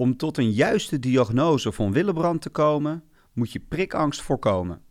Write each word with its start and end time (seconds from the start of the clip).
Om 0.00 0.16
tot 0.16 0.38
een 0.38 0.50
juiste 0.50 0.98
diagnose 0.98 1.72
van 1.72 1.92
Willebrand 1.92 2.42
te 2.42 2.50
komen, 2.50 3.04
moet 3.32 3.52
je 3.52 3.60
prikangst 3.68 4.22
voorkomen. 4.22 4.82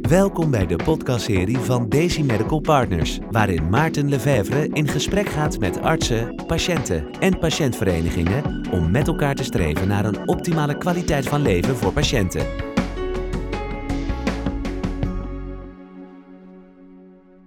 Welkom 0.00 0.50
bij 0.50 0.66
de 0.66 0.76
podcastserie 0.76 1.58
van 1.58 1.88
Daisy 1.88 2.22
Medical 2.22 2.60
Partners, 2.60 3.18
waarin 3.30 3.68
Maarten 3.68 4.08
Lefevre 4.08 4.68
in 4.68 4.88
gesprek 4.88 5.28
gaat 5.28 5.58
met 5.58 5.80
artsen, 5.80 6.44
patiënten 6.46 7.10
en 7.10 7.38
patiëntverenigingen 7.38 8.68
om 8.72 8.90
met 8.90 9.06
elkaar 9.06 9.34
te 9.34 9.44
streven 9.44 9.88
naar 9.88 10.04
een 10.04 10.28
optimale 10.28 10.78
kwaliteit 10.78 11.28
van 11.28 11.42
leven 11.42 11.76
voor 11.76 11.92
patiënten. 11.92 12.46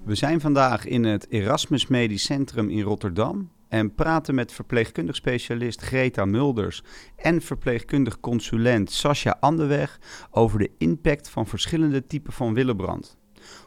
We 0.03 0.15
zijn 0.15 0.41
vandaag 0.41 0.85
in 0.85 1.03
het 1.03 1.29
Erasmus 1.29 1.87
Medisch 1.87 2.23
Centrum 2.23 2.69
in 2.69 2.81
Rotterdam 2.81 3.49
en 3.71 3.95
praten 3.95 4.35
met 4.35 4.51
verpleegkundig 4.51 5.15
specialist 5.15 5.81
Greta 5.81 6.25
Mulders 6.25 6.83
en 7.15 7.41
verpleegkundig 7.41 8.19
consulent 8.19 8.91
Sascha 8.91 9.37
Anderweg 9.39 9.99
over 10.31 10.59
de 10.59 10.71
impact 10.77 11.29
van 11.29 11.47
verschillende 11.47 12.05
typen 12.07 12.33
van 12.33 12.53
Willebrand. 12.53 13.17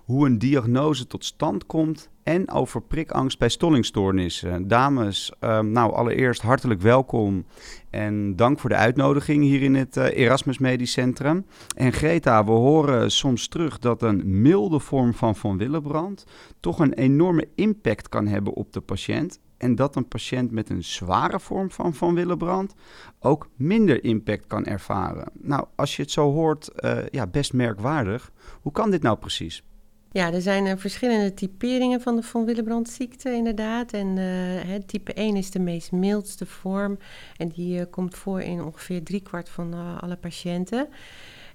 Hoe 0.04 0.26
een 0.26 0.38
diagnose 0.38 1.06
tot 1.06 1.24
stand 1.24 1.66
komt 1.66 2.10
en 2.22 2.50
over 2.50 2.82
prikangst 2.82 3.38
bij 3.38 3.48
stollingstoornissen. 3.48 4.68
Dames, 4.68 5.32
ehm, 5.40 5.70
nou 5.70 5.92
allereerst 5.92 6.42
hartelijk 6.42 6.80
welkom 6.80 7.44
en 7.90 8.36
dank 8.36 8.60
voor 8.60 8.70
de 8.70 8.76
uitnodiging 8.76 9.42
hier 9.42 9.62
in 9.62 9.74
het 9.74 9.96
uh, 9.96 10.16
Erasmus 10.16 10.58
Medisch 10.58 10.92
Centrum. 10.92 11.46
En 11.76 11.92
Greta, 11.92 12.44
we 12.44 12.50
horen 12.50 13.10
soms 13.10 13.48
terug 13.48 13.78
dat 13.78 14.02
een 14.02 14.40
milde 14.42 14.80
vorm 14.80 15.14
van 15.14 15.36
Van 15.36 15.58
Willebrand 15.58 16.24
toch 16.60 16.78
een 16.78 16.92
enorme 16.92 17.48
impact 17.54 18.08
kan 18.08 18.26
hebben 18.26 18.52
op 18.52 18.72
de 18.72 18.80
patiënt 18.80 19.40
en 19.56 19.74
dat 19.74 19.96
een 19.96 20.08
patiënt 20.08 20.50
met 20.50 20.70
een 20.70 20.84
zware 20.84 21.40
vorm 21.40 21.70
van 21.70 21.94
Van 21.94 22.14
Willebrand 22.14 22.74
ook 23.20 23.48
minder 23.56 24.04
impact 24.04 24.46
kan 24.46 24.64
ervaren. 24.64 25.30
Nou, 25.32 25.66
als 25.74 25.96
je 25.96 26.02
het 26.02 26.10
zo 26.10 26.32
hoort, 26.32 26.70
uh, 26.76 26.98
ja, 27.10 27.26
best 27.26 27.52
merkwaardig. 27.52 28.32
Hoe 28.60 28.72
kan 28.72 28.90
dit 28.90 29.02
nou 29.02 29.18
precies? 29.18 29.62
Ja, 30.10 30.32
er 30.32 30.42
zijn 30.42 30.66
uh, 30.66 30.72
verschillende 30.76 31.34
typeringen 31.34 32.00
van 32.00 32.16
de 32.16 32.22
Van 32.22 32.44
Willebrand 32.44 32.88
ziekte 32.88 33.32
inderdaad. 33.32 33.92
En 33.92 34.16
uh, 34.16 34.74
type 34.86 35.12
1 35.12 35.36
is 35.36 35.50
de 35.50 35.58
meest 35.58 35.92
mildste 35.92 36.46
vorm. 36.46 36.98
En 37.36 37.48
die 37.48 37.86
komt 37.86 38.16
voor 38.16 38.40
in 38.40 38.62
ongeveer 38.62 39.02
driekwart 39.02 39.48
van 39.48 40.00
alle 40.00 40.16
patiënten. 40.16 40.88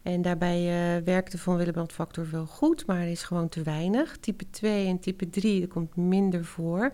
En 0.10 0.22
daarbij 0.22 0.62
uh, 0.98 1.04
werkt 1.04 1.32
de 1.32 1.38
Van 1.38 1.58
Willebrand 1.58 1.94
factor 1.94 2.30
wel 2.32 2.46
goed, 2.46 2.86
maar 2.86 3.02
er 3.02 3.08
is 3.08 3.24
gewoon 3.24 3.50
te 3.50 3.62
weinig. 3.62 4.18
Type 4.18 4.50
2 4.50 4.88
en 4.88 5.00
type 5.00 5.30
3 5.30 5.68
komt 5.68 5.96
minder 5.96 6.46
voor. 6.46 6.92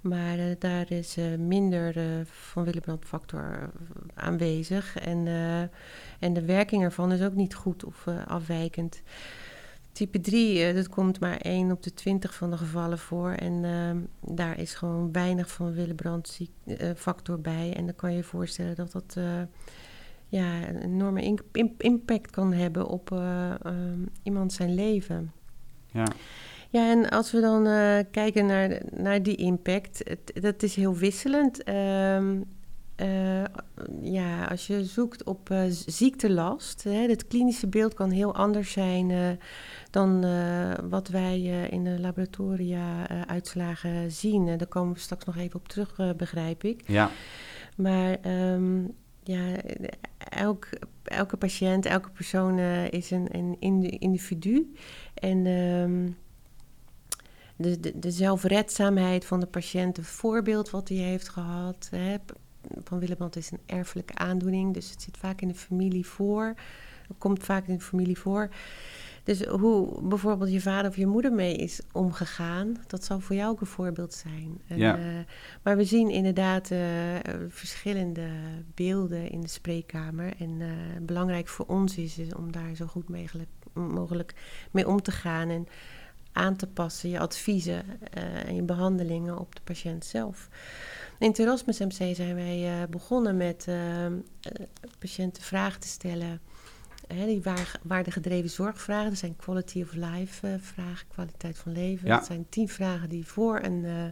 Maar 0.00 0.38
uh, 0.38 0.44
daar 0.58 0.90
is 0.90 1.18
uh, 1.18 1.24
minder 1.38 1.94
Van 2.26 2.64
Willebrand 2.64 3.04
factor 3.04 3.70
aanwezig. 4.14 4.96
En, 4.96 5.26
en 6.18 6.32
de 6.32 6.44
werking 6.44 6.82
ervan 6.82 7.12
is 7.12 7.22
ook 7.22 7.34
niet 7.34 7.54
goed 7.54 7.84
of 7.84 8.06
afwijkend. 8.26 9.02
Type 9.92 10.20
3, 10.20 10.74
dat 10.74 10.88
komt 10.88 11.20
maar 11.20 11.36
1 11.36 11.70
op 11.70 11.82
de 11.82 11.94
20 11.94 12.34
van 12.34 12.50
de 12.50 12.56
gevallen 12.56 12.98
voor. 12.98 13.30
En 13.30 14.08
daar 14.20 14.58
is 14.58 14.74
gewoon 14.74 15.12
weinig 15.12 15.50
van 15.50 15.72
Willebrand 15.72 16.40
factor 16.96 17.40
bij. 17.40 17.72
En 17.76 17.86
dan 17.86 17.94
kan 17.94 18.10
je 18.10 18.16
je 18.16 18.22
voorstellen 18.22 18.74
dat 18.74 18.92
dat 18.92 19.16
ja, 20.34 20.68
een 20.68 20.82
enorme 20.82 21.38
impact 21.78 22.30
kan 22.30 22.52
hebben 22.52 22.86
op 22.86 23.10
uh, 23.10 23.54
iemand 24.22 24.52
zijn 24.52 24.74
leven. 24.74 25.32
Ja. 25.86 26.06
Ja, 26.70 26.90
en 26.90 27.10
als 27.10 27.32
we 27.32 27.40
dan 27.40 27.66
uh, 27.66 27.98
kijken 28.10 28.46
naar, 28.46 28.80
naar 28.90 29.22
die 29.22 29.36
impact, 29.36 30.00
het, 30.04 30.42
dat 30.42 30.62
is 30.62 30.74
heel 30.74 30.94
wisselend. 30.94 31.68
Um, 31.68 32.44
uh, 32.96 33.44
ja, 34.02 34.44
als 34.44 34.66
je 34.66 34.84
zoekt 34.84 35.24
op 35.24 35.50
uh, 35.50 35.62
ziektelast, 35.86 36.82
hè, 36.82 37.08
het 37.08 37.26
klinische 37.26 37.66
beeld 37.66 37.94
kan 37.94 38.10
heel 38.10 38.34
anders 38.34 38.72
zijn 38.72 39.10
uh, 39.10 39.28
dan 39.90 40.20
wat 40.88 41.08
wij 41.08 41.40
in 41.70 41.84
de 41.84 42.00
laboratoria 42.00 43.08
uitslagen 43.26 44.12
zien. 44.12 44.58
daar 44.58 44.66
komen 44.66 44.94
we 44.94 45.00
straks 45.00 45.24
nog 45.24 45.36
even 45.36 45.60
op 45.60 45.68
terug, 45.68 46.16
begrijp 46.16 46.64
ik. 46.64 46.82
Ja. 46.86 47.10
Maar 47.76 48.16
um, 48.52 48.94
ja, 49.24 49.56
elk, 50.34 50.68
elke 51.02 51.36
patiënt, 51.36 51.86
elke 51.86 52.10
persoon 52.10 52.58
uh, 52.58 52.90
is 52.90 53.10
een, 53.10 53.26
een 53.30 53.90
individu. 53.98 54.74
En 55.14 55.46
um, 55.46 56.16
de, 57.56 57.98
de, 57.98 58.10
zelfredzaamheid 58.10 59.24
van 59.24 59.40
de 59.40 59.46
patiënt, 59.46 59.96
het 59.96 60.06
voorbeeld 60.06 60.70
wat 60.70 60.88
hij 60.88 60.98
heeft 60.98 61.28
gehad. 61.28 61.90
Van 62.84 62.98
Willebrand 62.98 63.36
is 63.36 63.50
een 63.50 63.60
erfelijke 63.66 64.14
aandoening, 64.14 64.74
dus 64.74 64.90
het 64.90 65.02
zit 65.02 65.16
vaak 65.16 65.40
in 65.40 65.48
de 65.48 65.54
familie 65.54 66.06
voor. 66.06 66.54
Het 67.08 67.18
komt 67.18 67.44
vaak 67.44 67.66
in 67.66 67.74
de 67.74 67.80
familie 67.80 68.18
voor. 68.18 68.48
Dus 69.24 69.44
hoe 69.44 70.02
bijvoorbeeld 70.02 70.52
je 70.52 70.60
vader 70.60 70.90
of 70.90 70.96
je 70.96 71.06
moeder 71.06 71.32
mee 71.32 71.56
is 71.56 71.80
omgegaan, 71.92 72.76
dat 72.86 73.04
zal 73.04 73.20
voor 73.20 73.36
jou 73.36 73.50
ook 73.50 73.60
een 73.60 73.66
voorbeeld 73.66 74.14
zijn. 74.14 74.60
ja. 74.66 74.98
Uh, 74.98 75.04
maar 75.62 75.76
we 75.76 75.84
zien 75.84 76.10
inderdaad 76.10 76.70
uh, 76.70 76.80
verschillende 77.48 78.28
beelden 78.74 79.30
in 79.30 79.40
de 79.40 79.48
spreekkamer. 79.48 80.32
En 80.38 80.60
uh, 80.60 80.68
belangrijk 81.00 81.48
voor 81.48 81.66
ons 81.66 81.96
is, 81.96 82.18
is, 82.18 82.34
om 82.34 82.52
daar 82.52 82.74
zo 82.74 82.86
goed 82.86 83.08
mogelijk, 83.08 83.50
mogelijk 83.72 84.34
mee 84.70 84.88
om 84.88 85.02
te 85.02 85.12
gaan 85.12 85.48
en 85.48 85.66
aan 86.32 86.56
te 86.56 86.66
passen, 86.66 87.10
je 87.10 87.18
adviezen 87.18 87.82
en 88.46 88.54
je 88.54 88.62
behandelingen 88.62 89.38
op 89.38 89.54
de 89.54 89.60
patiënt 89.64 90.04
zelf. 90.04 90.48
In 91.18 91.28
het 91.28 91.38
Erasmus 91.38 91.78
MC 91.78 92.14
zijn 92.14 92.34
wij 92.34 92.86
begonnen 92.90 93.36
met 93.36 93.68
patiënten 94.98 95.42
vragen 95.42 95.80
te 95.80 95.88
stellen 95.88 96.40
Hè, 97.06 97.26
die 97.26 97.42
waardegedreven 97.82 98.50
zorgvragen, 98.50 99.08
dat 99.08 99.18
zijn 99.18 99.36
quality 99.36 99.82
of 99.82 99.92
life 99.92 100.48
uh, 100.48 100.54
vragen, 100.58 101.06
kwaliteit 101.08 101.58
van 101.58 101.72
leven. 101.72 102.08
Ja. 102.08 102.16
Dat 102.16 102.26
zijn 102.26 102.46
tien 102.48 102.68
vragen 102.68 103.08
die 103.08 103.26
voor 103.26 103.60
een, 103.62 103.84
uh, 103.84 104.04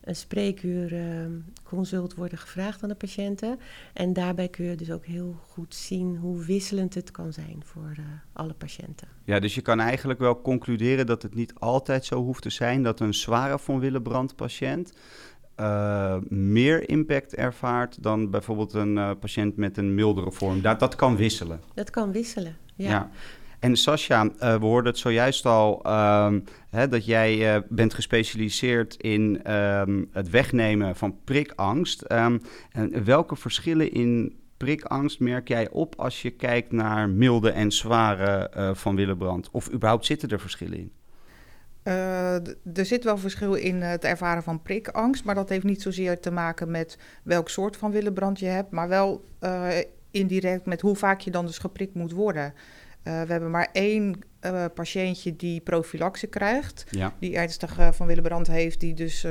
een 0.00 0.16
spreekuur 0.16 0.92
uh, 0.92 1.26
consult 1.62 2.14
worden 2.14 2.38
gevraagd 2.38 2.82
aan 2.82 2.88
de 2.88 2.94
patiënten. 2.94 3.58
En 3.92 4.12
daarbij 4.12 4.48
kun 4.48 4.64
je 4.64 4.76
dus 4.76 4.90
ook 4.90 5.06
heel 5.06 5.40
goed 5.46 5.74
zien 5.74 6.16
hoe 6.16 6.44
wisselend 6.44 6.94
het 6.94 7.10
kan 7.10 7.32
zijn 7.32 7.62
voor 7.64 7.96
alle 8.32 8.54
patiënten. 8.54 9.08
Ja, 9.24 9.38
dus 9.38 9.54
je 9.54 9.60
kan 9.60 9.80
eigenlijk 9.80 10.18
wel 10.18 10.40
concluderen 10.40 11.06
dat 11.06 11.22
het 11.22 11.34
niet 11.34 11.54
altijd 11.54 12.04
zo 12.04 12.22
hoeft 12.22 12.42
te 12.42 12.50
zijn 12.50 12.82
dat 12.82 13.00
een 13.00 13.14
zware 13.14 13.58
van 13.58 13.80
Willebrand 13.80 14.36
patiënt 14.36 14.92
uh, 15.60 16.16
meer 16.28 16.88
impact 16.88 17.34
ervaart 17.34 18.02
dan 18.02 18.30
bijvoorbeeld 18.30 18.72
een 18.72 18.96
uh, 18.96 19.10
patiënt 19.20 19.56
met 19.56 19.76
een 19.76 19.94
mildere 19.94 20.32
vorm. 20.32 20.62
Dat, 20.62 20.80
dat 20.80 20.94
kan 20.94 21.16
wisselen. 21.16 21.60
Dat 21.74 21.90
kan 21.90 22.12
wisselen, 22.12 22.56
ja. 22.74 22.88
ja. 22.88 23.10
En 23.58 23.76
Sascha, 23.76 24.24
uh, 24.24 24.30
we 24.38 24.64
hoorden 24.64 24.92
het 24.92 25.00
zojuist 25.00 25.46
al 25.46 25.82
ehm, 25.82 26.40
hè, 26.70 26.88
dat 26.88 27.04
jij 27.04 27.62
bent 27.68 27.94
gespecialiseerd 27.94 28.96
in 28.96 29.42
ehm, 29.42 30.04
het 30.12 30.30
wegnemen 30.30 30.96
van 30.96 31.16
prikangst. 31.24 32.00
Ehm, 32.02 32.38
en 32.72 33.04
welke 33.04 33.36
verschillen 33.36 33.92
in 33.92 34.38
prikangst 34.56 35.20
merk 35.20 35.48
jij 35.48 35.70
op 35.70 35.94
als 35.96 36.22
je 36.22 36.30
kijkt 36.30 36.72
naar 36.72 37.08
milde 37.08 37.50
en 37.50 37.72
zware 37.72 38.50
van 38.74 38.96
Willebrand? 38.96 39.48
Of 39.50 39.72
überhaupt 39.72 40.06
zitten 40.06 40.28
er 40.28 40.40
verschillen 40.40 40.78
in? 40.78 40.92
Uh, 41.90 42.34
er 42.76 42.86
zit 42.86 43.04
wel 43.04 43.18
verschil 43.18 43.54
in 43.54 43.82
het 43.82 44.04
ervaren 44.04 44.42
van 44.42 44.62
prikangst, 44.62 45.24
maar 45.24 45.34
dat 45.34 45.48
heeft 45.48 45.64
niet 45.64 45.82
zozeer 45.82 46.20
te 46.20 46.30
maken 46.30 46.70
met 46.70 46.98
welk 47.22 47.48
soort 47.48 47.76
van 47.76 47.90
Willebrand 47.90 48.38
je 48.38 48.46
hebt, 48.46 48.70
maar 48.70 48.88
wel 48.88 49.24
uh, 49.40 49.68
indirect 50.10 50.66
met 50.66 50.80
hoe 50.80 50.96
vaak 50.96 51.20
je 51.20 51.30
dan 51.30 51.46
dus 51.46 51.58
geprikt 51.58 51.94
moet 51.94 52.12
worden. 52.12 52.54
Uh, 53.04 53.22
we 53.22 53.32
hebben 53.32 53.50
maar 53.50 53.68
één 53.72 54.18
patiëntje 54.74 55.36
die 55.36 55.60
profilaxe 55.60 56.26
krijgt, 56.26 56.84
ja. 56.90 57.14
die 57.18 57.36
ernstig 57.36 57.78
van 57.90 58.06
Willebrand 58.06 58.46
heeft, 58.46 58.80
die 58.80 58.94
dus 58.94 59.26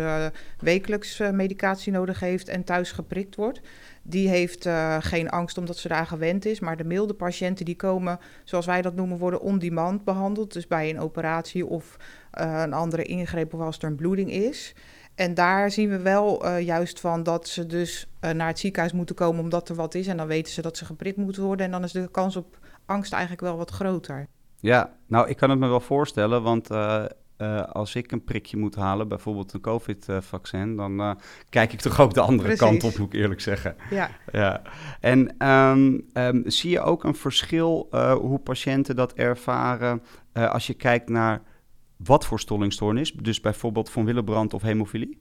wekelijks 0.59 1.19
medicatie 1.31 1.91
nodig 1.91 2.19
heeft 2.19 2.47
en 2.47 2.63
thuis 2.63 2.91
geprikt 2.91 3.35
wordt. 3.35 3.61
Die 4.01 4.29
heeft 4.29 4.69
geen 4.99 5.29
angst 5.29 5.57
omdat 5.57 5.77
ze 5.77 5.87
daar 5.87 6.05
gewend 6.05 6.45
is. 6.45 6.59
Maar 6.59 6.77
de 6.77 6.83
milde 6.83 7.13
patiënten 7.13 7.65
die 7.65 7.75
komen, 7.75 8.19
zoals 8.43 8.65
wij 8.65 8.81
dat 8.81 8.95
noemen, 8.95 9.17
worden 9.17 9.41
on-demand 9.41 10.03
behandeld. 10.03 10.53
Dus 10.53 10.67
bij 10.67 10.89
een 10.89 10.99
operatie 10.99 11.65
of 11.65 11.97
een 12.31 12.73
andere 12.73 13.03
ingreep 13.03 13.53
of 13.53 13.59
als 13.59 13.77
er 13.77 13.83
een 13.83 13.95
bloeding 13.95 14.31
is. 14.31 14.75
En 15.15 15.33
daar 15.33 15.71
zien 15.71 15.89
we 15.89 15.99
wel 15.99 16.45
uh, 16.45 16.61
juist 16.61 16.99
van 16.99 17.23
dat 17.23 17.47
ze 17.47 17.65
dus 17.65 18.07
naar 18.19 18.47
het 18.47 18.59
ziekenhuis 18.59 18.93
moeten 18.93 19.15
komen 19.15 19.43
omdat 19.43 19.69
er 19.69 19.75
wat 19.75 19.95
is. 19.95 20.07
En 20.07 20.17
dan 20.17 20.27
weten 20.27 20.53
ze 20.53 20.61
dat 20.61 20.77
ze 20.77 20.85
geprikt 20.85 21.17
moeten 21.17 21.43
worden. 21.43 21.65
En 21.65 21.71
dan 21.71 21.83
is 21.83 21.91
de 21.91 22.11
kans 22.11 22.35
op 22.35 22.57
angst 22.85 23.11
eigenlijk 23.11 23.41
wel 23.41 23.57
wat 23.57 23.71
groter. 23.71 24.27
Ja, 24.59 24.93
nou, 25.07 25.29
ik 25.29 25.37
kan 25.37 25.49
het 25.49 25.59
me 25.59 25.67
wel 25.67 25.79
voorstellen, 25.79 26.43
want 26.43 26.69
uh, 26.71 27.63
als 27.63 27.95
ik 27.95 28.11
een 28.11 28.23
prikje 28.23 28.57
moet 28.57 28.75
halen, 28.75 29.07
bijvoorbeeld 29.07 29.53
een 29.53 29.61
COVID-vaccin, 29.61 30.75
dan 30.75 30.99
uh, 30.99 31.11
kijk 31.49 31.73
ik 31.73 31.79
toch 31.79 31.99
ook 31.99 32.13
de 32.13 32.21
andere 32.21 32.55
Precies. 32.55 32.59
kant 32.59 32.83
op, 32.83 32.97
moet 32.97 33.13
ik 33.13 33.19
eerlijk 33.19 33.41
zeggen. 33.41 33.75
Ja. 33.89 34.09
ja. 34.31 34.61
En 34.99 35.47
um, 35.47 36.05
um, 36.13 36.43
zie 36.45 36.69
je 36.69 36.81
ook 36.81 37.03
een 37.03 37.15
verschil 37.15 37.87
uh, 37.91 38.13
hoe 38.13 38.39
patiënten 38.39 38.95
dat 38.95 39.13
ervaren 39.13 40.01
als 40.33 40.67
je 40.67 40.73
kijkt 40.73 41.09
naar 41.09 41.41
wat 42.03 42.25
voor 42.25 42.39
stollingstoornis, 42.39 43.11
dus 43.13 43.41
bijvoorbeeld 43.41 43.89
van 43.89 44.05
Willebrand 44.05 44.53
of 44.53 44.61
hemofilie? 44.61 45.19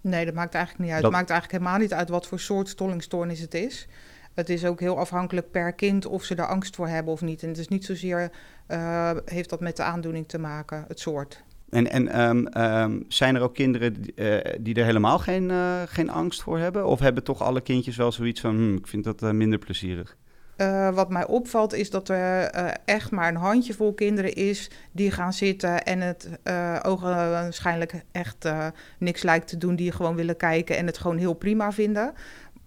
Nee, 0.00 0.24
dat 0.24 0.34
maakt 0.34 0.54
eigenlijk 0.54 0.84
niet 0.84 0.92
uit. 0.92 1.02
Dat- 1.02 1.10
Het 1.12 1.20
maakt 1.20 1.30
eigenlijk 1.30 1.60
helemaal 1.62 1.80
niet 1.82 1.94
uit 1.94 2.08
wat 2.08 2.26
voor 2.26 2.40
soort 2.40 2.68
stollingstoornis 2.68 3.40
het 3.40 3.54
is. 3.54 3.88
Het 4.34 4.48
is 4.48 4.64
ook 4.64 4.80
heel 4.80 4.98
afhankelijk 4.98 5.50
per 5.50 5.72
kind 5.72 6.06
of 6.06 6.24
ze 6.24 6.34
er 6.34 6.46
angst 6.46 6.74
voor 6.76 6.88
hebben 6.88 7.12
of 7.12 7.20
niet. 7.20 7.42
En 7.42 7.48
het 7.48 7.58
is 7.58 7.68
niet 7.68 7.84
zozeer, 7.84 8.30
eh, 8.66 9.10
heeft 9.24 9.50
dat 9.50 9.60
met 9.60 9.76
de 9.76 9.82
aandoening 9.82 10.28
te 10.28 10.38
maken, 10.38 10.84
het 10.88 11.00
soort. 11.00 11.42
En, 11.70 11.90
en 11.90 12.08
ehm, 12.08 12.46
ehm, 12.46 13.00
zijn 13.08 13.34
er 13.34 13.40
ook 13.42 13.54
kinderen 13.54 14.02
die, 14.02 14.14
eh, 14.14 14.54
die 14.60 14.74
er 14.74 14.84
helemaal 14.84 15.18
geen, 15.18 15.50
eh, 15.50 15.82
geen 15.86 16.10
angst 16.10 16.42
voor 16.42 16.58
hebben? 16.58 16.86
Of 16.86 16.98
hebben 16.98 17.24
toch 17.24 17.42
alle 17.42 17.60
kindjes 17.60 17.96
wel 17.96 18.12
zoiets 18.12 18.40
van, 18.40 18.56
hm, 18.56 18.74
ik 18.74 18.86
vind 18.86 19.04
dat 19.04 19.32
minder 19.32 19.58
plezierig? 19.58 20.16
Eh, 20.58 20.94
wat 20.94 21.10
mij 21.10 21.26
opvalt 21.26 21.72
is 21.72 21.90
dat 21.90 22.08
er 22.08 22.44
eh, 22.44 22.70
echt 22.84 23.10
maar 23.10 23.28
een 23.28 23.36
handjevol 23.36 23.94
kinderen 23.94 24.34
is 24.34 24.70
die 24.92 25.10
gaan 25.10 25.32
zitten 25.32 25.84
en 25.84 26.00
het 26.00 26.28
eh 26.42 26.78
ogenschijnlijk 26.82 28.04
echt 28.12 28.44
eh, 28.44 28.66
niks 28.98 29.22
lijkt 29.22 29.48
te 29.48 29.58
doen, 29.58 29.76
die 29.76 29.92
gewoon 29.92 30.14
willen 30.14 30.36
kijken 30.36 30.76
en 30.76 30.86
het 30.86 30.98
gewoon 30.98 31.16
heel 31.16 31.34
prima 31.34 31.72
vinden. 31.72 32.12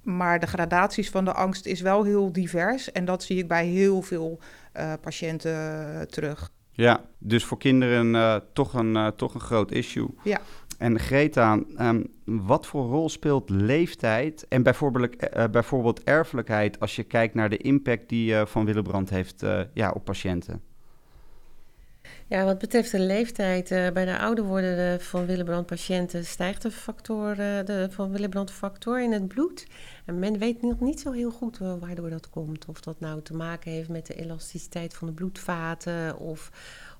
Maar 0.01 0.39
de 0.39 0.47
gradaties 0.47 1.09
van 1.09 1.25
de 1.25 1.33
angst 1.33 1.65
is 1.65 1.81
wel 1.81 2.03
heel 2.03 2.31
divers 2.31 2.91
en 2.91 3.05
dat 3.05 3.23
zie 3.23 3.37
ik 3.37 3.47
bij 3.47 3.65
heel 3.65 4.01
veel 4.01 4.39
patiënten 5.01 6.07
terug. 6.09 6.49
Ja, 6.71 7.01
dus 7.17 7.45
voor 7.45 7.57
kinderen 7.57 8.43
toch, 8.53 8.73
een, 8.73 9.13
toch 9.15 9.33
een 9.33 9.39
groot 9.39 9.71
issue. 9.71 10.07
Ja. 10.23 10.41
En 10.81 10.99
Greta, 10.99 11.59
ehm, 11.77 12.03
wat 12.25 12.65
voor 12.65 12.85
rol 12.85 13.09
speelt 13.09 13.49
leeftijd 13.49 14.45
en 14.47 14.63
bijvoorbeeld, 14.63 15.15
eh, 15.15 15.45
bijvoorbeeld 15.51 16.03
erfelijkheid 16.03 16.79
als 16.79 16.95
je 16.95 17.03
kijkt 17.03 17.33
naar 17.33 17.49
de 17.49 17.57
impact 17.57 18.09
die 18.09 18.35
eh, 18.35 18.45
Van 18.45 18.65
Willebrand 18.65 19.09
heeft 19.09 19.43
eh, 19.43 19.61
ja, 19.73 19.91
op 19.91 20.05
patiënten? 20.05 20.61
Ja, 22.31 22.45
wat 22.45 22.57
betreft 22.57 22.91
de 22.91 22.99
leeftijd, 22.99 23.71
eh, 23.71 23.89
bij 23.89 24.05
de 24.05 24.17
ouder 24.17 24.43
wordende 24.43 24.97
van 24.99 25.25
Willebrand-patiënten 25.25 26.25
stijgt 26.25 26.61
de, 26.61 26.71
factor, 26.71 27.29
eh, 27.29 27.65
de 27.65 27.87
van 27.89 28.11
Willebrand-factor 28.11 29.01
in 29.01 29.11
het 29.11 29.27
bloed. 29.27 29.67
En 30.05 30.19
men 30.19 30.37
weet 30.37 30.61
nog 30.61 30.79
niet 30.79 30.99
zo 30.99 31.11
heel 31.11 31.31
goed 31.31 31.59
eh, 31.59 31.73
waardoor 31.79 32.09
dat 32.09 32.29
komt. 32.29 32.65
Of 32.65 32.81
dat 32.81 32.99
nou 32.99 33.21
te 33.21 33.33
maken 33.33 33.71
heeft 33.71 33.89
met 33.89 34.07
de 34.07 34.13
elasticiteit 34.13 34.93
van 34.93 35.07
de 35.07 35.13
bloedvaten 35.13 36.17
of 36.17 36.51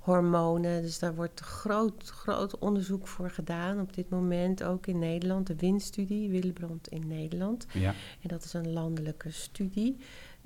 hormonen. 0.02 0.82
Dus 0.82 1.00
daar 1.00 1.16
wordt 1.16 1.40
groot, 1.40 2.10
groot 2.10 2.58
onderzoek 2.58 3.08
voor 3.08 3.30
gedaan 3.30 3.80
op 3.80 3.94
dit 3.94 4.10
moment, 4.10 4.64
ook 4.64 4.88
in 4.88 5.00
Nederland. 5.00 5.48
De 5.48 5.56
WIN-studie, 5.56 6.30
Willebrand 6.30 6.88
in 6.88 7.08
Nederland. 7.08 7.66
Ja. 7.74 7.94
En 8.22 8.30
dat 8.30 8.44
is 8.44 8.54
een 8.54 8.74
landelijke 8.74 9.32
studie. 9.32 9.98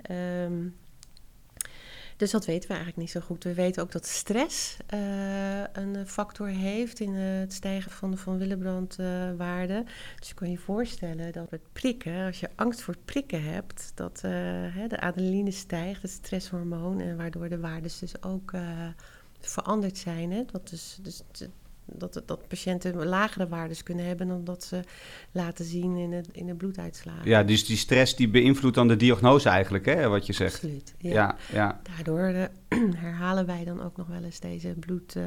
Ehm, 0.02 0.68
dus 2.16 2.30
dat 2.30 2.44
weten 2.44 2.68
we 2.68 2.74
eigenlijk 2.74 2.96
niet 2.96 3.10
zo 3.10 3.20
goed. 3.20 3.44
We 3.44 3.54
weten 3.54 3.82
ook 3.82 3.92
dat 3.92 4.06
stress 4.06 4.76
eh, 4.86 5.62
een 5.72 6.06
factor 6.06 6.48
heeft 6.48 7.00
in 7.00 7.14
eh, 7.14 7.20
het 7.38 7.52
stijgen 7.52 7.90
van 7.90 8.10
de 8.10 8.16
Van 8.16 8.38
Willebrand-waarde. 8.38 9.84
dus 10.18 10.28
je 10.28 10.34
kan 10.34 10.50
je 10.50 10.58
voorstellen 10.58 11.32
dat 11.32 11.50
het 11.50 11.72
prikken, 11.72 12.26
als 12.26 12.40
je 12.40 12.48
angst 12.54 12.80
voor 12.80 12.96
prikken 13.04 13.42
hebt, 13.42 13.92
dat 13.94 14.20
eh, 14.24 14.30
hè, 14.74 14.86
de 14.86 15.00
adrenaline 15.00 15.50
stijgt, 15.50 16.02
het 16.02 16.10
stresshormoon, 16.10 17.00
en 17.00 17.16
waardoor 17.16 17.48
de 17.48 17.60
waardes 17.60 17.98
dus 17.98 18.22
ook 18.22 18.52
eh, 18.52 18.62
veranderd 19.40 19.98
zijn. 19.98 20.32
Hè? 20.32 20.42
Dat, 20.52 20.68
dus, 20.68 20.98
dus, 21.02 21.22
dat, 21.84 22.22
dat 22.26 22.48
patiënten 22.48 23.06
lagere 23.06 23.48
waardes 23.48 23.82
kunnen 23.82 24.04
hebben 24.06 24.28
dan 24.28 24.44
dat 24.44 24.64
ze 24.64 24.80
laten 25.32 25.64
zien 25.64 25.96
in, 25.96 26.12
het, 26.12 26.28
in 26.32 26.46
de 26.46 26.54
bloeduitslagen. 26.54 27.28
ja, 27.28 27.42
dus 27.42 27.66
die 27.66 27.76
stress 27.76 28.16
die 28.16 28.28
beïnvloedt 28.28 28.74
dan 28.74 28.88
de 28.88 28.96
diagnose 28.96 29.48
eigenlijk, 29.48 29.84
hè, 29.86 30.08
wat 30.08 30.26
je 30.26 30.32
zegt. 30.32 30.54
Absoluut. 30.54 30.94
Ja. 30.98 31.12
Ja, 31.12 31.36
ja. 31.52 31.80
Daardoor 31.96 32.20
eh, 32.28 32.44
herhalen 33.04 33.46
wij 33.46 33.64
dan 33.64 33.82
ook 33.82 33.96
nog 33.96 34.06
wel 34.06 34.22
eens 34.24 34.40
deze 34.40 34.68
bloed, 34.68 35.16
eh, 35.16 35.24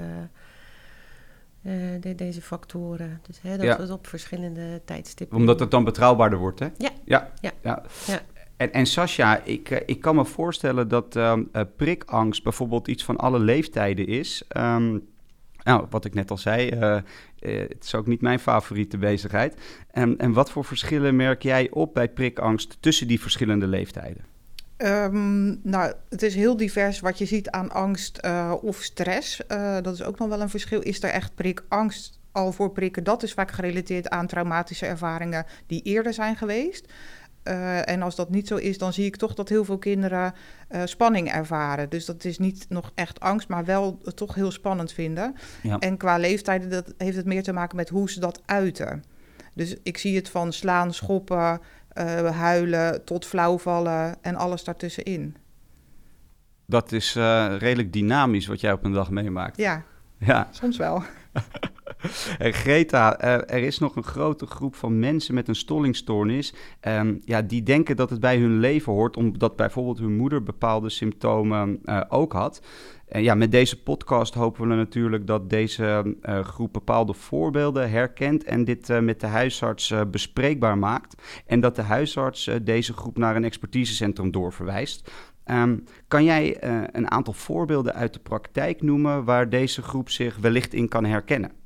eh, 1.61 2.01
de- 2.01 2.15
deze 2.15 2.41
factoren. 2.41 3.19
Dus 3.27 3.41
hè, 3.41 3.57
dat 3.57 3.65
Ja. 3.65 3.75
we 3.75 3.81
het 3.81 3.91
op 3.91 4.07
verschillende 4.07 4.81
tijdstippen. 4.85 5.37
Omdat 5.37 5.59
het 5.59 5.71
dan 5.71 5.83
betrouwbaarder 5.83 6.39
wordt, 6.39 6.59
hè? 6.59 6.67
Ja. 6.77 6.89
Ja. 7.05 7.31
Ja. 7.41 7.51
ja. 7.63 7.83
Ja. 8.07 8.21
En, 8.59 8.73
en 8.73 8.85
Sascha, 8.85 9.43
ik, 9.43 9.69
eh, 9.69 9.79
ik 9.85 10.01
kan 10.01 10.15
me 10.15 10.25
voorstellen 10.25 10.87
dat 10.87 11.15
ehm, 11.15 11.43
eh, 11.51 11.61
prikangst 11.75 12.43
bijvoorbeeld 12.43 12.87
iets 12.87 13.03
van 13.03 13.17
alle 13.17 13.39
leeftijden 13.39 14.07
is. 14.07 14.43
Ehm, 14.47 14.97
nou, 15.63 15.85
wat 15.89 16.05
ik 16.05 16.13
net 16.13 16.31
al 16.31 16.37
zei, 16.37 16.69
eh, 16.69 16.99
het 17.39 17.83
is 17.83 17.95
ook 17.95 18.07
niet 18.07 18.21
mijn 18.21 18.39
favoriete 18.39 18.97
bezigheid. 18.97 19.55
En, 19.91 20.17
en 20.17 20.33
wat 20.33 20.51
voor 20.51 20.65
verschillen 20.65 21.15
merk 21.15 21.43
jij 21.43 21.69
op 21.71 21.93
bij 21.93 22.09
prikangst 22.09 22.77
tussen 22.79 23.07
die 23.07 23.21
verschillende 23.21 23.67
leeftijden? 23.67 24.25
Ehm, 24.77 25.47
nou, 25.69 25.93
het 26.09 26.21
is 26.21 26.35
heel 26.35 26.57
divers 26.57 26.99
wat 26.99 27.17
je 27.17 27.25
ziet 27.25 27.49
aan 27.49 27.71
angst 27.71 28.27
of 28.61 28.81
stress. 28.81 29.41
Dat 29.81 29.93
is 29.93 30.03
ook 30.03 30.19
nog 30.19 30.29
wel 30.29 30.41
een 30.41 30.49
verschil. 30.49 30.81
Is 30.81 31.03
er 31.03 31.09
echt 31.09 31.35
prikangst 31.35 32.19
al 32.31 32.51
voor 32.51 32.71
prikken? 32.71 33.03
Dat 33.03 33.23
is 33.23 33.33
vaak 33.33 33.51
gerelateerd 33.51 34.09
aan 34.09 34.27
traumatische 34.27 34.85
ervaringen 34.85 35.45
die 35.67 35.81
eerder 35.81 36.13
zijn 36.13 36.35
geweest. 36.35 36.85
Eh, 37.49 37.89
en 37.89 38.01
als 38.01 38.15
dat 38.15 38.29
niet 38.29 38.47
zo 38.47 38.55
is, 38.55 38.77
dan 38.77 38.93
zie 38.93 39.05
ik 39.05 39.15
toch 39.15 39.33
dat 39.33 39.49
heel 39.49 39.65
veel 39.65 39.77
kinderen 39.77 40.33
eh, 40.67 40.81
spanning 40.85 41.31
ervaren. 41.31 41.89
Dus 41.89 42.05
dat 42.05 42.23
is 42.23 42.37
niet 42.37 42.65
nog 42.69 42.91
echt 42.95 43.19
angst, 43.19 43.47
maar 43.47 43.65
wel 43.65 43.99
het 44.03 44.15
toch 44.15 44.35
heel 44.35 44.51
spannend 44.51 44.91
vinden. 44.91 45.35
Ja. 45.63 45.79
En 45.79 45.97
qua 45.97 46.17
leeftijden 46.17 46.69
dat 46.69 46.93
heeft 46.97 47.17
het 47.17 47.25
meer 47.25 47.43
te 47.43 47.51
maken 47.53 47.75
met 47.75 47.89
hoe 47.89 48.09
ze 48.09 48.19
dat 48.19 48.41
uiten. 48.45 49.03
Dus 49.53 49.75
ik 49.83 49.97
zie 49.97 50.15
het 50.15 50.29
van 50.29 50.53
slaan, 50.53 50.93
schoppen, 50.93 51.61
eh, 51.89 52.37
huilen 52.37 53.03
tot 53.05 53.25
flauwvallen 53.25 54.15
en 54.21 54.35
alles 54.35 54.63
daartussenin. 54.63 55.35
Dat 56.65 56.91
is 56.91 57.13
redelijk 57.57 57.93
dynamisch 57.93 58.47
wat 58.47 58.61
jij 58.61 58.71
op 58.71 58.83
een 58.83 58.93
dag 58.93 59.09
meemaakt. 59.09 59.57
Ja, 59.57 59.83
Ja. 60.17 60.47
soms 60.51 60.77
wel. 60.77 61.03
Greta, 62.61 63.19
er 63.47 63.63
is 63.63 63.79
nog 63.79 63.95
een 63.95 64.03
grote 64.03 64.45
groep 64.45 64.75
van 64.75 64.99
mensen 64.99 65.33
met 65.33 65.47
een 65.47 65.55
stollingstoornis. 65.55 66.53
ehm, 66.79 67.15
ja, 67.25 67.41
die 67.41 67.63
denken 67.63 67.95
dat 67.95 68.09
het 68.09 68.19
bij 68.19 68.37
hun 68.37 68.59
leven 68.59 68.93
hoort, 68.93 69.17
omdat 69.17 69.55
bijvoorbeeld 69.55 69.99
hun 69.99 70.15
moeder 70.15 70.43
bepaalde 70.43 70.89
symptomen 70.89 71.79
eh, 71.83 72.01
ook 72.09 72.33
had. 72.33 72.61
En 73.07 73.23
ja, 73.23 73.35
met 73.35 73.51
deze 73.51 73.83
podcast 73.83 74.33
hopen 74.33 74.69
we 74.69 74.75
natuurlijk 74.75 75.27
dat 75.27 75.49
deze 75.49 76.15
eh, 76.21 76.39
groep 76.39 76.73
bepaalde 76.73 77.13
voorbeelden 77.13 77.89
herkent 77.89 78.43
en 78.43 78.63
dit 78.63 78.89
eh, 78.89 78.99
met 78.99 79.19
de 79.19 79.27
huisarts 79.27 79.93
bespreekbaar 80.11 80.77
maakt. 80.77 81.21
En 81.45 81.59
dat 81.59 81.75
de 81.75 81.81
huisarts 81.81 82.49
deze 82.61 82.93
groep 82.93 83.17
naar 83.17 83.35
een 83.35 83.43
expertisecentrum 83.43 84.31
doorverwijst. 84.31 85.11
Ehm, 85.43 85.77
kan 86.07 86.23
jij 86.23 86.57
een 86.95 87.11
aantal 87.11 87.33
voorbeelden 87.33 87.93
uit 87.93 88.13
de 88.13 88.19
praktijk 88.19 88.81
noemen 88.81 89.23
waar 89.23 89.49
deze 89.49 89.81
groep 89.81 90.09
zich 90.09 90.37
wellicht 90.37 90.73
in 90.73 90.87
kan 90.87 91.05
herkennen? 91.05 91.58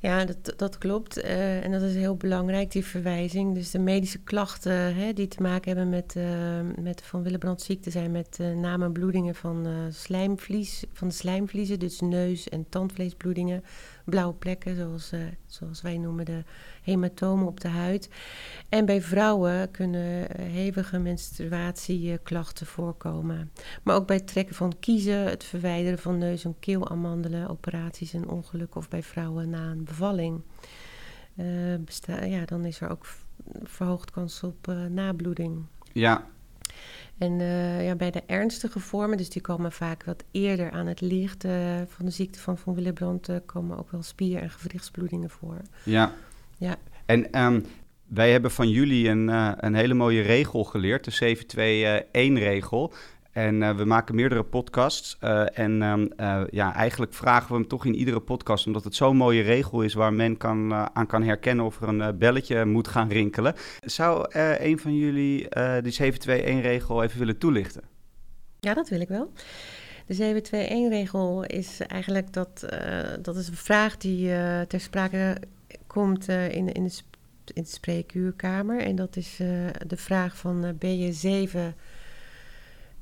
Ja, 0.00 0.24
dat, 0.24 0.52
dat 0.56 0.78
klopt. 0.78 1.16
Eh, 1.16 1.64
en 1.64 1.72
dat 1.72 1.82
is 1.82 1.94
heel 1.94 2.16
belangrijk, 2.16 2.70
die 2.70 2.84
verwijzing. 2.84 3.54
Dus 3.54 3.70
de 3.70 3.78
medische 3.78 4.18
klachten 4.18 4.94
hè, 4.94 5.12
die 5.12 5.28
te 5.28 5.42
maken 5.42 5.76
hebben 5.76 5.88
met, 5.88 6.16
eh, 6.16 6.82
met 6.82 7.02
Van 7.02 7.22
Willebrand 7.22 7.62
ziekte 7.62 7.90
zijn 7.90 8.10
met 8.10 8.38
uh, 8.40 8.56
name 8.56 8.90
bloedingen 8.90 9.34
van, 9.34 9.66
uh, 9.66 9.72
slijmvlies, 9.90 10.84
van 10.92 11.08
de 11.08 11.14
slijmvliezen, 11.14 11.78
dus 11.78 12.00
neus- 12.00 12.48
en 12.48 12.66
tandvleesbloedingen, 12.68 13.64
blauwe 14.10 14.34
plekken, 14.34 14.76
zoals, 14.76 15.12
uh, 15.12 15.20
zoals 15.46 15.82
wij 15.82 15.98
noemen 15.98 16.24
de 16.24 16.44
hematomen 16.82 17.46
op 17.46 17.60
de 17.60 17.68
huid. 17.68 18.08
En 18.68 18.86
bij 18.86 19.02
vrouwen 19.02 19.70
kunnen 19.70 20.26
hevige 20.40 20.98
menstruatieklachten 20.98 22.66
voorkomen. 22.66 23.50
Maar 23.82 23.94
ook 23.94 24.06
bij 24.06 24.16
het 24.16 24.26
trekken 24.26 24.54
van 24.54 24.78
kiezen, 24.80 25.24
het 25.24 25.44
verwijderen 25.44 25.98
van 25.98 26.18
neus- 26.18 26.44
en 26.44 26.56
keelamandelen, 26.58 27.48
operaties 27.48 28.12
en 28.12 28.28
ongelukken 28.28 28.80
of 28.80 28.88
bij 28.88 29.02
vrouwen 29.02 29.50
na 29.50 29.70
een 29.70 29.84
bevalling. 29.84 30.42
Besta- 31.80 32.24
ja, 32.24 32.44
dan 32.44 32.64
is 32.64 32.80
er 32.80 32.90
ook 32.90 33.06
verhoogd 33.62 34.10
kans 34.10 34.42
op 34.42 34.74
nabloeding. 34.88 35.64
Ja. 35.92 36.26
En 37.20 37.40
uh, 37.40 37.84
ja, 37.84 37.94
bij 37.94 38.10
de 38.10 38.22
ernstige 38.26 38.80
vormen, 38.80 39.16
dus 39.16 39.30
die 39.30 39.42
komen 39.42 39.72
vaak 39.72 40.04
wat 40.04 40.24
eerder 40.30 40.70
aan 40.70 40.86
het 40.86 41.00
licht 41.00 41.44
uh, 41.44 41.52
van 41.86 42.04
de 42.04 42.10
ziekte 42.10 42.40
van 42.40 42.58
Von 42.58 42.74
Willebrand, 42.74 43.28
komen 43.46 43.78
ook 43.78 43.90
wel 43.90 44.02
spier- 44.02 44.40
en 44.40 44.50
gewrichtsbloedingen 44.50 45.30
voor. 45.30 45.56
Ja. 45.84 46.12
ja. 46.58 46.76
En 47.06 47.42
um, 47.42 47.64
wij 48.06 48.32
hebben 48.32 48.50
van 48.50 48.68
jullie 48.68 49.08
een, 49.08 49.28
een 49.64 49.74
hele 49.74 49.94
mooie 49.94 50.22
regel 50.22 50.64
geleerd, 50.64 51.04
de 51.04 51.36
721-regel. 51.36 52.92
En 53.32 53.60
uh, 53.60 53.76
we 53.76 53.84
maken 53.84 54.14
meerdere 54.14 54.42
podcasts. 54.42 55.18
Uh, 55.20 55.58
en 55.58 55.82
um, 55.82 56.12
uh, 56.16 56.42
ja, 56.50 56.74
eigenlijk 56.74 57.14
vragen 57.14 57.48
we 57.48 57.54
hem 57.54 57.68
toch 57.68 57.86
in 57.86 57.94
iedere 57.94 58.20
podcast, 58.20 58.66
omdat 58.66 58.84
het 58.84 58.94
zo'n 58.94 59.16
mooie 59.16 59.42
regel 59.42 59.82
is 59.82 59.94
waar 59.94 60.12
men 60.12 60.36
kan, 60.36 60.74
aan 60.74 61.06
kan 61.06 61.22
herkennen 61.22 61.64
of 61.64 61.80
er 61.80 61.88
een 61.88 62.18
belletje 62.18 62.64
moet 62.64 62.88
gaan 62.88 63.08
rinkelen. 63.08 63.54
Zou 63.80 64.26
een 64.58 64.78
van 64.78 64.96
jullie 64.96 65.48
die 65.82 66.12
721-regel 66.12 67.02
even 67.02 67.18
willen 67.18 67.38
toelichten? 67.38 67.82
Ja, 68.60 68.74
dat 68.74 68.88
wil 68.88 69.00
ik 69.00 69.08
wel. 69.08 69.32
De 70.06 70.42
721-regel 70.42 71.44
is 71.44 71.80
eigenlijk 71.80 72.32
dat, 72.32 72.66
dat 73.22 73.36
is 73.36 73.48
een 73.48 73.54
vraag 73.54 73.96
die 73.96 74.28
ter 74.66 74.80
sprake 74.80 75.36
komt 75.86 76.28
in, 76.28 76.72
in, 76.72 76.84
de, 76.84 76.92
in 77.54 77.62
de 77.62 77.68
spreekuurkamer. 77.68 78.80
En 78.80 78.96
dat 78.96 79.16
is 79.16 79.36
de 79.86 79.96
vraag 79.96 80.36
van 80.36 80.74
ben 80.78 80.98
je 80.98 81.12
zeven 81.12 81.74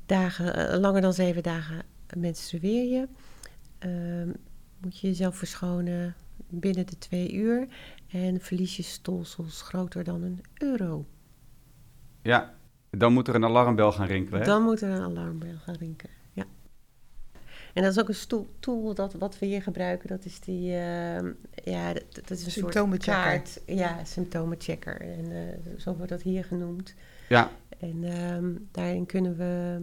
dagen, 0.09 0.73
uh, 0.73 0.79
langer 0.79 1.01
dan 1.01 1.13
zeven 1.13 1.43
dagen 1.43 1.83
menstrueer 2.17 2.91
je. 2.91 3.07
Uh, 3.85 4.33
moet 4.77 4.99
je 4.99 5.07
jezelf 5.07 5.35
verschonen 5.35 6.15
binnen 6.47 6.85
de 6.85 6.97
twee 6.97 7.33
uur. 7.33 7.67
En 8.07 8.41
verlies 8.41 8.77
je 8.77 8.83
stolsels 8.83 9.61
groter 9.61 10.03
dan 10.03 10.23
een 10.23 10.41
euro. 10.53 11.05
Ja, 12.21 12.53
dan 12.89 13.13
moet 13.13 13.27
er 13.27 13.35
een 13.35 13.43
alarmbel 13.43 13.91
gaan 13.91 14.07
rinkelen. 14.07 14.39
Hè? 14.39 14.45
Dan 14.45 14.63
moet 14.63 14.81
er 14.81 14.89
een 14.89 15.01
alarmbel 15.01 15.57
gaan 15.63 15.75
rinkelen. 15.75 16.13
Ja. 16.33 16.45
En 17.73 17.83
dat 17.83 17.91
is 17.91 17.99
ook 17.99 18.07
een 18.07 18.15
stoel, 18.15 18.49
tool 18.59 18.93
dat, 18.93 19.13
wat 19.13 19.39
we 19.39 19.45
hier 19.45 19.61
gebruiken. 19.61 20.07
Dat 20.09 20.25
is 20.25 20.39
die, 20.39 20.71
uh, 20.71 21.19
ja, 21.63 21.93
dat, 21.93 22.03
dat 22.13 22.29
is 22.29 22.45
een 22.45 22.71
soort 22.71 22.97
kaart. 22.97 23.61
Ja, 23.65 24.03
symptomenchecker. 24.05 25.01
En 25.01 25.31
uh, 25.31 25.39
zo 25.77 25.95
wordt 25.95 26.11
dat 26.11 26.21
hier 26.21 26.43
genoemd. 26.43 26.95
Ja. 27.29 27.49
En 27.79 28.03
um, 28.33 28.67
daarin 28.71 29.05
kunnen 29.05 29.37
we 29.37 29.81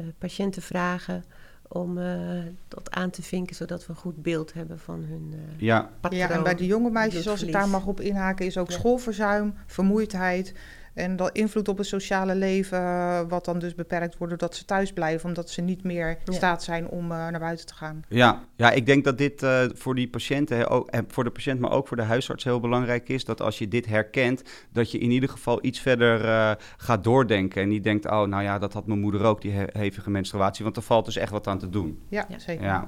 uh, 0.00 0.06
patiënten 0.18 0.62
vragen 0.62 1.24
om 1.68 1.98
uh, 1.98 2.42
dat 2.68 2.90
aan 2.90 3.10
te 3.10 3.22
vinken, 3.22 3.56
zodat 3.56 3.86
we 3.86 3.92
een 3.92 3.98
goed 3.98 4.22
beeld 4.22 4.52
hebben 4.52 4.78
van 4.78 5.04
hun 5.04 5.32
uh, 5.34 5.40
ja. 5.56 5.90
patroon. 6.00 6.20
Ja, 6.20 6.30
en 6.30 6.42
bij 6.42 6.54
de 6.54 6.66
jonge 6.66 6.90
meisjes, 6.90 7.28
als 7.28 7.42
ik 7.42 7.52
daar 7.52 7.68
mag 7.68 7.86
op 7.86 8.00
inhaken, 8.00 8.46
is 8.46 8.58
ook 8.58 8.70
ja. 8.70 8.76
schoolverzuim, 8.76 9.54
vermoeidheid, 9.66 10.54
en 10.94 11.16
dat 11.16 11.30
invloed 11.32 11.68
op 11.68 11.78
het 11.78 11.86
sociale 11.86 12.34
leven, 12.34 12.78
eh, 12.78 13.20
wat 13.28 13.44
dan 13.44 13.58
dus 13.58 13.74
beperkt 13.74 14.18
wordt 14.18 14.38
doordat 14.38 14.56
ze 14.58 14.64
thuis 14.64 14.92
blijven, 14.92 15.28
omdat 15.28 15.50
ze 15.50 15.60
niet 15.60 15.84
meer 15.84 16.18
in 16.24 16.32
staat 16.32 16.62
zijn 16.62 16.88
om 16.88 17.02
uh, 17.02 17.08
naar 17.08 17.38
buiten 17.38 17.66
te 17.66 17.74
gaan. 17.74 18.02
Ja, 18.08 18.44
ja 18.56 18.70
ik 18.70 18.86
denk 18.86 19.04
dat 19.04 19.18
dit 19.18 19.42
uh, 19.42 19.62
voor 19.74 19.94
die 19.94 20.08
patiënten, 20.08 20.68
ook, 20.68 20.90
voor 21.08 21.24
de 21.24 21.30
patiënt, 21.30 21.60
maar 21.60 21.70
ook 21.70 21.88
voor 21.88 21.96
de 21.96 22.02
huisarts 22.02 22.44
heel 22.44 22.60
belangrijk 22.60 23.08
is. 23.08 23.24
Dat 23.24 23.40
als 23.40 23.58
je 23.58 23.68
dit 23.68 23.86
herkent, 23.86 24.42
dat 24.72 24.90
je 24.90 24.98
in 24.98 25.10
ieder 25.10 25.28
geval 25.28 25.58
iets 25.64 25.80
verder 25.80 26.24
uh, 26.24 26.52
gaat 26.76 27.04
doordenken. 27.04 27.62
En 27.62 27.68
niet 27.68 27.84
denkt, 27.84 28.06
oh 28.06 28.22
nou 28.22 28.42
ja, 28.42 28.58
dat 28.58 28.72
had 28.72 28.86
mijn 28.86 29.00
moeder 29.00 29.24
ook, 29.24 29.42
die 29.42 29.52
he 29.52 29.64
hevige 29.72 30.10
menstruatie. 30.10 30.64
Want 30.64 30.76
er 30.76 30.82
valt 30.82 31.04
dus 31.04 31.16
echt 31.16 31.30
wat 31.30 31.46
aan 31.46 31.58
te 31.58 31.68
doen. 31.68 32.02
Ja, 32.08 32.26
zeker. 32.36 32.64
Ja. 32.64 32.86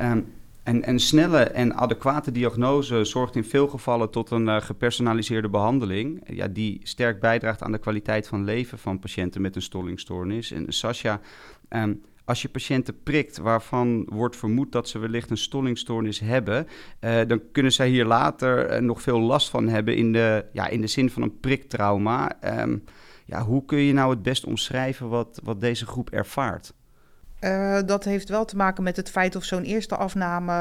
Um, 0.00 0.32
en, 0.78 0.98
snelle 0.98 1.42
en 1.42 1.74
adequate 1.74 2.32
diagnose 2.32 3.04
zorgt 3.04 3.36
in 3.36 3.44
veel 3.44 3.68
gevallen 3.68 4.10
tot 4.10 4.30
een 4.30 4.46
uh, 4.46 4.60
gepersonaliseerde 4.60 5.48
behandeling, 5.48 6.22
ja, 6.26 6.48
die 6.48 6.80
sterk 6.82 7.20
bijdraagt 7.20 7.62
aan 7.62 7.72
de 7.72 7.78
kwaliteit 7.78 8.28
van 8.28 8.44
leven 8.44 8.78
van 8.78 8.98
patiënten 8.98 9.40
met 9.40 9.56
een 9.56 9.62
stollingstoornis. 9.62 10.50
En 10.50 10.72
Sascha, 10.72 11.20
um, 11.68 12.02
als 12.24 12.42
je 12.42 12.48
patiënten 12.48 13.02
prikt 13.02 13.38
waarvan 13.38 14.06
wordt 14.08 14.36
vermoed 14.36 14.72
dat 14.72 14.88
ze 14.88 14.98
wellicht 14.98 15.30
een 15.30 15.36
stollingstoornis 15.36 16.20
hebben, 16.20 16.66
uh, 17.00 17.20
dan 17.26 17.40
kunnen 17.52 17.72
zij 17.72 17.88
hier 17.88 18.04
later 18.04 18.72
uh, 18.72 18.80
nog 18.80 19.02
veel 19.02 19.20
last 19.20 19.48
van 19.48 19.68
hebben 19.68 19.96
in 19.96 20.12
de, 20.12 20.44
ja, 20.52 20.68
in 20.68 20.80
de 20.80 20.86
zin 20.86 21.10
van 21.10 21.22
een 21.22 21.40
priktrauma. 21.40 22.32
Um, 22.60 22.84
ja, 23.24 23.42
hoe 23.42 23.64
kun 23.64 23.78
je 23.78 23.92
nou 23.92 24.10
het 24.10 24.22
best 24.22 24.44
omschrijven 24.44 25.08
wat, 25.08 25.40
wat 25.44 25.60
deze 25.60 25.86
groep 25.86 26.10
ervaart? 26.10 26.72
Uh, 27.40 27.78
dat 27.86 28.04
heeft 28.04 28.28
wel 28.28 28.44
te 28.44 28.56
maken 28.56 28.82
met 28.82 28.96
het 28.96 29.10
feit 29.10 29.36
of 29.36 29.44
zo'n 29.44 29.62
eerste 29.62 29.96
afname 29.96 30.52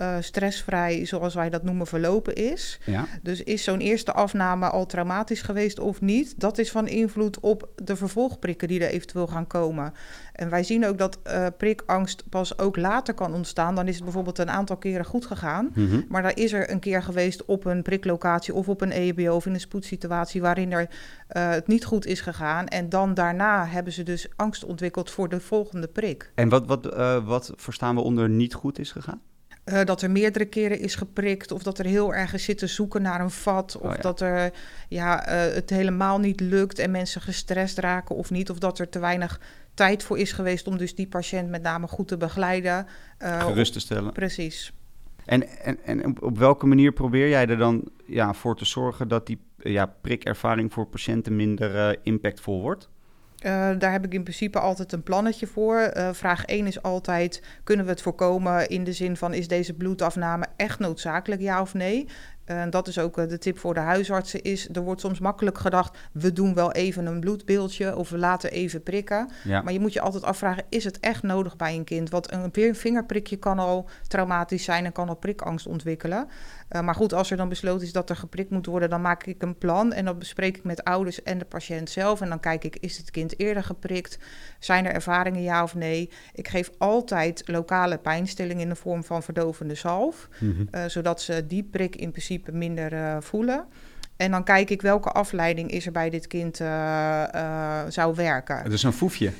uh, 0.00 0.16
stressvrij, 0.20 1.04
zoals 1.06 1.34
wij 1.34 1.50
dat 1.50 1.62
noemen, 1.62 1.86
verlopen 1.86 2.34
is. 2.34 2.78
Ja. 2.84 3.06
Dus 3.22 3.42
is 3.42 3.64
zo'n 3.64 3.80
eerste 3.80 4.12
afname 4.12 4.68
al 4.68 4.86
traumatisch 4.86 5.42
geweest 5.42 5.78
of 5.78 6.00
niet? 6.00 6.40
Dat 6.40 6.58
is 6.58 6.70
van 6.70 6.88
invloed 6.88 7.40
op 7.40 7.68
de 7.74 7.96
vervolgprikken 7.96 8.68
die 8.68 8.80
er 8.80 8.90
eventueel 8.90 9.26
gaan 9.26 9.46
komen. 9.46 9.92
En 10.36 10.50
wij 10.50 10.62
zien 10.62 10.86
ook 10.86 10.98
dat 10.98 11.18
uh, 11.26 11.46
prikangst 11.56 12.24
pas 12.28 12.58
ook 12.58 12.76
later 12.76 13.14
kan 13.14 13.34
ontstaan. 13.34 13.74
Dan 13.74 13.88
is 13.88 13.94
het 13.94 14.04
bijvoorbeeld 14.04 14.38
een 14.38 14.50
aantal 14.50 14.76
keren 14.76 15.04
goed 15.04 15.26
gegaan. 15.26 15.70
Mm 15.74 15.88
-hmm. 15.88 16.04
Maar 16.08 16.22
daar 16.22 16.36
is 16.36 16.52
er 16.52 16.70
een 16.70 16.80
keer 16.80 17.02
geweest 17.02 17.44
op 17.44 17.64
een 17.64 17.82
priklocatie 17.82 18.54
of 18.54 18.68
op 18.68 18.80
een 18.80 18.92
EHBO 18.92 19.34
of 19.34 19.46
in 19.46 19.54
een 19.54 19.60
spoedsituatie 19.60 20.40
waarin 20.40 20.72
er 20.72 20.88
het 21.28 21.66
niet 21.66 21.84
goed 21.84 22.06
is 22.06 22.20
gegaan. 22.20 22.66
En 22.66 22.88
dan 22.88 23.14
daarna 23.14 23.66
hebben 23.66 23.92
ze 23.92 24.02
dus 24.02 24.28
angst 24.36 24.64
ontwikkeld 24.64 25.10
voor 25.10 25.28
de 25.28 25.40
volgende 25.40 25.86
prik. 25.86 26.32
En 26.34 26.48
wat, 26.48 26.66
wat, 26.66 26.94
uh, 26.94 27.26
wat 27.26 27.52
verstaan 27.56 27.94
we 27.94 28.00
onder 28.00 28.28
niet 28.28 28.54
goed 28.54 28.78
is 28.78 28.92
gegaan? 28.92 29.20
Uh, 29.64 29.84
dat 29.84 30.02
er 30.02 30.10
meerdere 30.10 30.44
keren 30.44 30.78
is 30.78 30.94
geprikt, 30.94 31.52
of 31.52 31.62
dat 31.62 31.78
er 31.78 31.84
heel 31.84 32.14
erg 32.14 32.32
is 32.32 32.44
zitten 32.44 32.68
zoeken 32.68 33.02
naar 33.02 33.20
een 33.20 33.30
vat, 33.30 33.76
of 33.76 33.90
Oh 33.90 33.94
ja. 33.94 34.00
dat 34.00 34.20
er 34.20 34.52
ja, 34.88 35.28
uh, 35.28 35.54
het 35.54 35.70
helemaal 35.70 36.18
niet 36.18 36.40
lukt 36.40 36.78
en 36.78 36.90
mensen 36.90 37.20
gestrest 37.20 37.78
raken 37.78 38.16
of 38.16 38.30
niet, 38.30 38.50
of 38.50 38.58
dat 38.58 38.78
er 38.78 38.88
te 38.88 38.98
weinig 38.98 39.40
tijd 39.76 40.02
voor 40.02 40.18
is 40.18 40.32
geweest 40.32 40.66
om 40.66 40.78
dus 40.78 40.94
die 40.94 41.08
patiënt 41.08 41.48
met 41.48 41.62
name 41.62 41.86
goed 41.86 42.08
te 42.08 42.16
begeleiden. 42.16 42.86
Uh, 43.22 43.44
Gerust 43.44 43.72
te 43.72 43.80
stellen. 43.80 44.12
Precies. 44.12 44.72
En, 45.24 45.48
en, 45.48 45.78
en 45.84 46.22
op, 46.22 46.38
welke 46.38 46.66
manier 46.66 46.92
probeer 46.92 47.28
jij 47.28 47.46
er 47.46 47.56
dan 47.56 47.88
ja, 48.06 48.34
voor 48.34 48.56
te 48.56 48.64
zorgen 48.64 49.08
dat 49.08 49.26
die 49.26 49.38
ja, 49.56 49.86
prikervaring 50.00 50.72
voor 50.72 50.86
patiënten 50.86 51.36
minder 51.36 51.98
impactvol 52.02 52.60
wordt? 52.60 52.88
Uh, 53.36 53.70
daar 53.78 53.92
heb 53.92 54.04
ik 54.04 54.14
in 54.14 54.22
principe 54.22 54.58
altijd 54.58 54.92
een 54.92 55.02
plannetje 55.02 55.46
voor. 55.46 55.92
Uh, 55.96 56.08
vraag 56.12 56.44
1 56.44 56.66
is 56.66 56.82
altijd: 56.82 57.42
kunnen 57.64 57.84
we 57.84 57.90
het 57.90 58.02
voorkomen 58.02 58.68
in 58.68 58.84
de 58.84 58.92
zin 58.92 59.16
van 59.16 59.34
is 59.34 59.48
deze 59.48 59.74
bloedafname 59.74 60.46
echt 60.56 60.78
noodzakelijk, 60.78 61.40
ja 61.40 61.60
of 61.60 61.74
nee? 61.74 62.08
En 62.46 62.70
dat 62.70 62.88
is 62.88 62.98
ook 62.98 63.28
de 63.28 63.38
tip 63.38 63.58
voor 63.58 63.74
de 63.74 63.80
huisartsen. 63.80 64.42
Is, 64.42 64.68
er 64.72 64.82
wordt 64.82 65.00
soms 65.00 65.18
makkelijk 65.18 65.58
gedacht, 65.58 65.98
we 66.12 66.32
doen 66.32 66.54
wel 66.54 66.72
even 66.72 67.06
een 67.06 67.20
bloedbeeldje 67.20 67.96
of 67.96 68.10
we 68.10 68.18
laten 68.18 68.50
even 68.50 68.82
prikken. 68.82 69.30
Ja. 69.44 69.62
Maar 69.62 69.72
je 69.72 69.80
moet 69.80 69.92
je 69.92 70.00
altijd 70.00 70.22
afvragen, 70.22 70.64
is 70.68 70.84
het 70.84 71.00
echt 71.00 71.22
nodig 71.22 71.56
bij 71.56 71.74
een 71.74 71.84
kind? 71.84 72.10
Want 72.10 72.32
een 72.32 72.74
vingerprikje 72.74 73.36
kan 73.36 73.58
al 73.58 73.88
traumatisch 74.08 74.64
zijn 74.64 74.84
en 74.84 74.92
kan 74.92 75.08
al 75.08 75.16
prikangst 75.16 75.66
ontwikkelen. 75.66 76.28
Uh, 76.70 76.80
maar 76.80 76.94
goed, 76.94 77.12
als 77.12 77.30
er 77.30 77.36
dan 77.36 77.48
besloten 77.48 77.86
is 77.86 77.92
dat 77.92 78.10
er 78.10 78.16
geprikt 78.16 78.50
moet 78.50 78.66
worden, 78.66 78.90
dan 78.90 79.00
maak 79.00 79.26
ik 79.26 79.42
een 79.42 79.58
plan. 79.58 79.92
En 79.92 80.04
dat 80.04 80.18
bespreek 80.18 80.56
ik 80.56 80.64
met 80.64 80.84
ouders 80.84 81.22
en 81.22 81.38
de 81.38 81.44
patiënt 81.44 81.90
zelf. 81.90 82.20
En 82.20 82.28
dan 82.28 82.40
kijk 82.40 82.64
ik, 82.64 82.76
is 82.76 82.96
het 82.96 83.10
kind 83.10 83.38
eerder 83.38 83.64
geprikt? 83.64 84.18
Zijn 84.58 84.86
er 84.86 84.92
ervaringen, 84.92 85.42
ja 85.42 85.62
of 85.62 85.74
nee? 85.74 86.10
Ik 86.32 86.48
geef 86.48 86.70
altijd 86.78 87.42
lokale 87.48 87.98
pijnstilling 87.98 88.60
in 88.60 88.68
de 88.68 88.74
vorm 88.74 89.04
van 89.04 89.22
verdovende 89.22 89.74
zalf. 89.74 90.28
Mhm. 90.38 90.64
Uh, 90.70 90.84
zodat 90.86 91.20
ze 91.20 91.46
die 91.46 91.62
prik 91.62 91.96
in 91.96 92.10
principe 92.10 92.35
minder 92.52 92.92
uh, 92.92 93.16
voelen. 93.20 93.66
En 94.16 94.30
dan 94.30 94.44
kijk 94.44 94.70
ik 94.70 94.82
welke 94.82 95.10
afleiding 95.10 95.70
is 95.70 95.86
er 95.86 95.92
bij 95.92 96.10
dit 96.10 96.26
kind 96.26 96.60
uh, 96.60 97.82
zou 97.88 98.14
werken. 98.14 98.62
Het 98.62 98.72
is 98.72 98.82
een 98.82 98.92
foefje. 98.92 99.32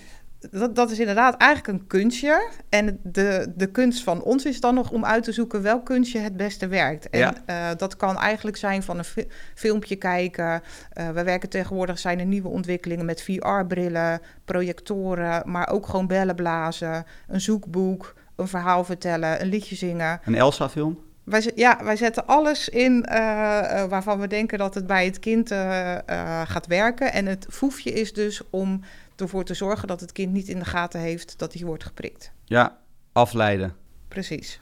Dat, 0.50 0.74
dat, 0.74 0.90
is 0.90 0.98
inderdaad 0.98 1.36
eigenlijk 1.36 1.80
een 1.80 1.86
kunstje. 1.86 2.48
En 2.68 3.00
de, 3.02 3.52
de 3.56 3.66
kunst 3.66 4.02
van 4.02 4.22
ons 4.22 4.44
is 4.44 4.60
dan 4.60 4.74
nog 4.74 4.90
om 4.90 5.04
uit 5.04 5.24
te 5.24 5.32
zoeken 5.32 5.62
welk 5.62 5.84
kunstje 5.84 6.18
het 6.18 6.36
beste 6.36 6.66
werkt. 6.66 7.10
En 7.10 7.18
ja. 7.18 7.34
uh, 7.46 7.76
dat 7.76 7.96
kan 7.96 8.18
eigenlijk 8.18 8.56
zijn 8.56 8.82
van 8.82 8.98
een 8.98 9.04
fi 9.04 9.26
filmpje 9.54 9.96
kijken. 9.96 10.62
Uh, 10.94 11.08
we 11.08 11.22
werken 11.22 11.48
tegenwoordig, 11.48 11.98
zijn 11.98 12.18
er 12.18 12.26
nieuwe 12.26 12.48
ontwikkelingen 12.48 13.04
met 13.04 13.22
VR-brillen, 13.22 14.20
projectoren, 14.44 15.50
maar 15.50 15.68
ook 15.68 15.86
gewoon 15.86 16.06
bellen 16.06 16.34
blazen, 16.34 17.04
een 17.28 17.40
zoekboek, 17.40 18.14
een 18.36 18.48
verhaal 18.48 18.84
vertellen, 18.84 19.40
een 19.40 19.48
liedje 19.48 19.76
zingen. 19.76 20.20
Een 20.24 20.34
Elsa-film? 20.34 21.05
Wij, 21.26 21.52
ja, 21.54 21.84
wij 21.84 21.96
zetten 21.96 22.26
alles 22.26 22.68
in 22.68 23.06
uh, 23.08 23.16
uh, 23.16 23.84
waarvan 23.84 24.20
we 24.20 24.26
denken 24.26 24.58
dat 24.58 24.74
het 24.74 24.86
bij 24.86 25.04
het 25.04 25.18
kind 25.18 25.50
uh, 25.50 25.96
gaat 26.44 26.66
werken. 26.66 27.12
En 27.12 27.26
het 27.26 27.46
foefje 27.50 27.92
is 27.92 28.12
dus 28.12 28.42
om 28.50 28.80
ervoor 29.16 29.44
te 29.44 29.54
zorgen 29.54 29.88
dat 29.88 30.00
het 30.00 30.12
kind 30.12 30.32
niet 30.32 30.48
in 30.48 30.58
de 30.58 30.64
gaten 30.64 31.00
heeft 31.00 31.38
dat 31.38 31.52
hij 31.52 31.66
wordt 31.66 31.84
geprikt. 31.84 32.32
Ja, 32.44 32.78
afleiden. 33.12 33.74
Precies. 34.08 34.60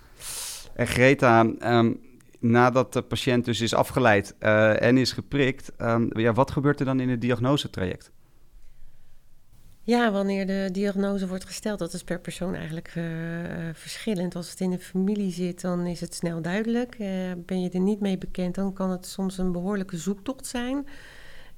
En 0.75 0.87
Greta, 0.87 1.40
um, 1.62 2.00
nadat 2.38 2.92
de 2.92 3.02
patiënt 3.02 3.44
dus 3.44 3.61
is 3.61 3.75
afgeleid 3.75 4.35
en 4.38 4.97
is 4.99 5.12
geprikt, 5.12 5.73
um, 5.78 6.09
ja, 6.18 6.33
wat 6.33 6.50
gebeurt 6.50 6.80
er 6.80 6.87
dan 6.87 7.00
in 7.00 7.09
het 7.09 7.21
diagnosetraject? 7.21 8.11
Ja, 9.87 10.12
wanneer 10.12 10.47
de 10.47 10.69
diagnose 10.73 11.29
wordt 11.29 11.45
gesteld, 11.45 11.79
dat 11.79 11.93
is 11.93 12.05
per 12.05 12.21
persoon 12.21 12.55
eigenlijk 12.55 12.95
uh, 12.95 13.05
verschillend. 13.73 14.35
Als 14.35 14.50
het 14.50 14.61
in 14.61 14.73
een 14.73 14.81
familie 14.81 15.33
zit, 15.33 15.61
dan 15.61 15.87
is 15.87 16.00
het 16.00 16.14
snel 16.14 16.43
duidelijk. 16.43 16.99
Uh, 16.99 17.09
ben 17.37 17.61
je 17.61 17.71
er 17.71 17.81
niet 17.81 18.00
mee 18.00 18.19
bekend, 18.19 18.55
dan 18.55 18.73
kan 18.73 18.91
het 18.91 19.07
soms 19.07 19.38
een 19.38 19.53
behoorlijke 19.53 19.97
zoektocht 19.97 20.47
zijn. 20.47 20.87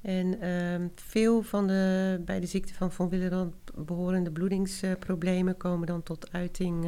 En 0.01 0.43
uh, 0.43 0.87
veel 0.95 1.41
van 1.41 1.67
de 1.67 2.21
bij 2.25 2.39
de 2.39 2.45
ziekte 2.45 2.73
van 2.73 2.91
Von 2.91 3.09
Willebrand 3.09 3.55
behorende 3.75 4.31
bloedingsproblemen 4.31 5.57
komen 5.57 5.87
dan 5.87 6.03
tot 6.03 6.31
uiting 6.31 6.87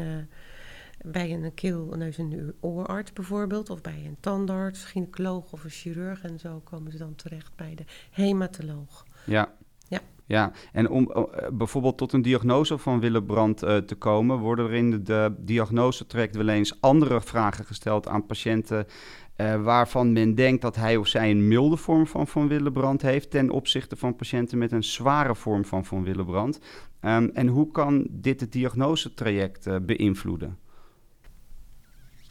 bij 1.05 1.34
een 1.34 1.53
keel-, 1.53 1.93
neus- 1.98 2.17
en 2.17 2.53
oorarts 2.60 3.13
bijvoorbeeld, 3.13 3.69
of 3.69 3.81
bij 3.81 4.03
een 4.05 4.17
tandarts, 4.19 4.84
gynaecoloog 4.84 5.51
of 5.53 5.63
een 5.63 5.69
chirurg. 5.69 6.22
En 6.22 6.39
zo 6.39 6.62
komen 6.63 6.91
ze 6.91 6.98
dan 6.98 7.15
terecht 7.15 7.55
bij 7.55 7.75
de 7.75 7.84
hematoloog. 8.12 9.05
Ja. 9.25 9.53
Ja. 10.29 10.51
En 10.71 10.89
om 10.89 11.12
uh, 11.15 11.24
bijvoorbeeld 11.51 11.98
tot 11.98 12.13
een 12.13 12.21
diagnose 12.21 12.77
van 12.77 13.00
Willebrand 13.00 13.63
uh, 13.63 13.77
te 13.77 13.95
komen, 13.95 14.38
worden 14.38 14.65
er 14.65 14.74
in 14.74 14.89
de, 14.89 15.01
de 15.01 15.36
diagnosetraject 15.38 16.36
wel 16.36 16.48
eens 16.48 16.81
andere 16.81 17.21
vragen 17.21 17.65
gesteld 17.65 18.07
aan 18.07 18.25
patiënten 18.25 18.86
uh, 19.38 19.63
waarvan 19.63 20.13
men 20.13 20.36
denkt 20.36 20.62
dat 20.62 20.75
hij 20.75 20.98
of 20.98 21.07
zij 21.07 21.31
een 21.31 21.48
milde 21.48 21.77
vorm 21.77 22.07
van 22.07 22.27
Van 22.27 22.48
Willebrand 22.48 23.01
heeft 23.01 23.31
ten 23.31 23.50
opzichte 23.50 23.95
van 23.95 24.15
patiënten 24.15 24.57
met 24.57 24.71
een 24.71 24.83
zware 24.83 25.36
vorm 25.36 25.65
van 25.65 25.86
Van 25.86 26.03
Willebrand. 26.03 26.59
Um, 27.01 27.29
en 27.33 27.48
hoe 27.48 27.71
kan 27.71 28.07
dit 28.09 28.39
het 28.39 28.51
diagnosetraject 28.51 29.86
beïnvloeden? 29.86 30.57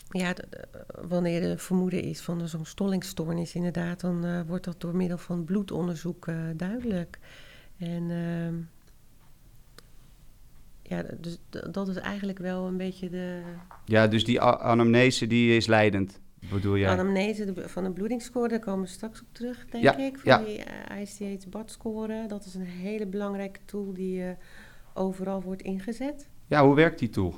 Ja, 0.09 0.35
wanneer 1.09 1.43
er 1.43 1.59
vermoeden 1.59 2.03
is 2.03 2.21
van 2.21 2.49
zo'n 2.49 2.65
stollingstoornis 2.65 3.55
inderdaad, 3.55 4.01
dan 4.01 4.47
wordt 4.47 4.65
dat 4.65 4.81
door 4.81 4.97
middel 4.97 5.19
van 5.19 5.45
bloedonderzoek 5.45 6.27
duidelijk. 6.57 7.19
En 7.79 8.03
uh, 8.11 8.65
ja, 10.83 11.05
dus 11.21 11.39
dat 11.71 11.89
is 11.89 11.97
eigenlijk 11.97 12.39
wel 12.39 12.67
een 12.67 12.77
beetje 12.77 13.09
de... 13.11 13.43
Ja, 13.85 14.07
dus 14.07 14.25
die 14.25 14.41
anamnese 14.41 15.27
die 15.27 15.57
is 15.57 15.67
leidend. 15.67 16.21
bedoel 16.51 16.77
jij? 16.77 16.91
Anamnese 16.91 17.53
van 17.57 17.85
de 17.85 17.91
bloedingsscore, 17.91 18.49
daar 18.49 18.59
komen 18.59 18.85
we 18.85 18.91
straks 18.91 19.21
op 19.21 19.27
terug, 19.33 19.67
denk 19.71 19.85
Ja, 19.85 19.97
ik. 19.97 20.19
ja. 20.25 20.37
Van 20.37 20.45
die 20.45 20.59
uh, 20.59 21.31
ICH-BAD-score. 21.31 22.27
Dat 22.27 22.45
is 22.45 22.55
een 22.55 22.65
hele 22.67 23.07
belangrijke 23.07 23.61
tool 23.65 23.93
die 23.93 24.23
eh, 24.25 24.31
overal 24.95 25.43
wordt 25.43 25.63
ingezet. 25.63 26.29
Ja, 26.47 26.65
hoe 26.65 26.75
werkt 26.75 26.99
die 26.99 27.09
tool? 27.11 27.35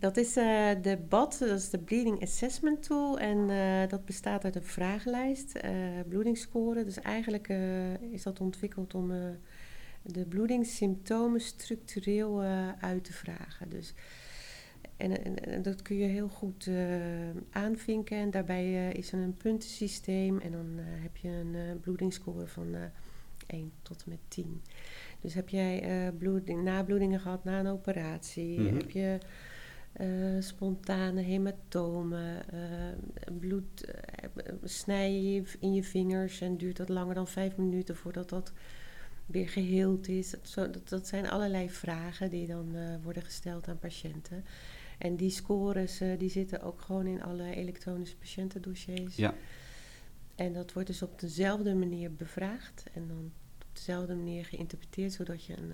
Dat 0.00 0.16
is 0.16 0.36
eh, 0.36 0.70
de 0.82 0.98
BAD, 1.08 1.38
dat 1.38 1.58
is 1.58 1.70
de 1.70 1.78
Bleeding 1.78 2.22
Assessment 2.22 2.82
Tool. 2.82 3.18
En 3.18 3.50
eh, 3.50 3.88
dat 3.88 4.04
bestaat 4.04 4.44
uit 4.44 4.56
een 4.56 4.62
vragenlijst, 4.62 5.54
eh 5.54 5.72
bloedingsscore. 6.08 6.84
Dus 6.84 7.00
eigenlijk 7.00 7.48
is 8.10 8.22
dat 8.22 8.40
ontwikkeld 8.40 8.94
om 8.94 9.12
de 10.02 10.26
bloedingssymptomen 10.26 11.40
structureel 11.40 12.42
uit 12.80 13.04
te 13.04 13.12
vragen. 13.12 13.68
Dus, 13.68 13.94
en, 14.96 15.24
en, 15.24 15.44
en 15.44 15.62
dat 15.62 15.82
kun 15.82 15.96
je 15.96 16.06
heel 16.06 16.28
goed 16.28 16.70
aanvinken. 17.50 18.16
En 18.16 18.30
daarbij 18.30 18.92
is 18.92 19.12
er 19.12 19.18
een 19.18 19.36
puntensysteem. 19.36 20.38
En 20.38 20.52
dan 20.52 20.66
heb 20.78 21.16
je 21.16 21.28
een 21.28 21.80
bloedingsscore 21.80 22.46
van 22.46 22.74
eh 22.74 22.82
1 23.46 23.72
tot 23.82 24.02
en 24.02 24.10
met 24.10 24.20
10. 24.28 24.62
Dus 25.20 25.34
heb 25.34 25.48
jij 25.48 26.12
bloeding, 26.18 26.62
nabloedingen 26.62 27.20
gehad 27.20 27.44
na 27.44 27.60
een 27.60 27.66
operatie? 27.66 28.60
Mhm. 28.60 28.74
Heb 28.74 28.90
je 28.90 29.18
eh, 29.92 30.08
spontane 30.38 31.20
hematomen, 31.20 32.50
eh, 32.52 33.32
bloed, 33.38 33.84
snij 34.64 35.12
je 35.12 35.32
je 35.32 35.42
in 35.58 35.74
je 35.74 35.82
vingers 35.82 36.40
en 36.40 36.56
duurt 36.56 36.76
dat 36.76 36.88
langer 36.88 37.14
dan 37.14 37.28
vijf 37.28 37.56
minuten 37.56 37.96
voordat 37.96 38.28
dat 38.28 38.52
weer 39.26 39.48
geheeld 39.48 40.08
is. 40.08 40.34
Zo, 40.42 40.70
dat, 40.70 40.88
dat 40.88 41.06
zijn 41.06 41.30
allerlei 41.30 41.70
vragen 41.70 42.30
die 42.30 42.46
dan 42.46 42.76
worden 43.02 43.22
gesteld 43.22 43.68
aan 43.68 43.78
patiënten. 43.78 44.44
En 44.98 45.16
die 45.16 45.30
scores 45.30 46.00
die 46.18 46.30
zitten 46.30 46.62
ook 46.62 46.80
gewoon 46.80 47.06
in 47.06 47.22
alle 47.22 47.54
elektronische 47.54 48.16
patiëntendossiers. 48.16 49.16
Ja. 49.16 49.34
En 50.34 50.52
dat 50.52 50.72
wordt 50.72 50.88
dus 50.88 51.02
op 51.02 51.20
dezelfde 51.20 51.74
manier 51.74 52.14
bevraagd 52.14 52.84
en 52.92 53.08
dan 53.08 53.32
op 53.58 53.76
dezelfde 53.76 54.14
manier 54.14 54.44
geïnterpreteerd, 54.44 55.12
zodat 55.12 55.44
je 55.44 55.56
een 55.56 55.72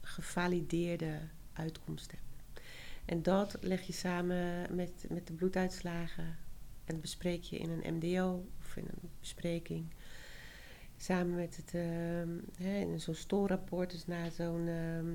gevalideerde 0.00 1.18
uitkomst 1.52 2.10
hebt. 2.10 2.31
En 3.04 3.22
dat 3.22 3.56
leg 3.60 3.82
je 3.82 3.92
samen 3.92 4.66
met, 4.76 5.06
met 5.08 5.26
de 5.26 5.32
bloeduitslagen 5.32 6.36
en 6.84 7.00
bespreek 7.00 7.42
je 7.42 7.58
in 7.58 7.70
een 7.70 7.94
MDO 7.94 8.44
of 8.60 8.76
in 8.76 8.84
een 8.84 9.10
bespreking. 9.20 9.94
Samen 10.96 11.34
met 11.34 11.56
het, 11.56 11.74
ehm, 11.74 12.28
hè, 12.56 12.78
in 12.78 13.00
zo'n 13.00 13.14
stoorrapport, 13.14 13.90
dus 13.90 14.06
na 14.06 14.30
zo'n, 14.30 14.68
ehm, 14.68 15.10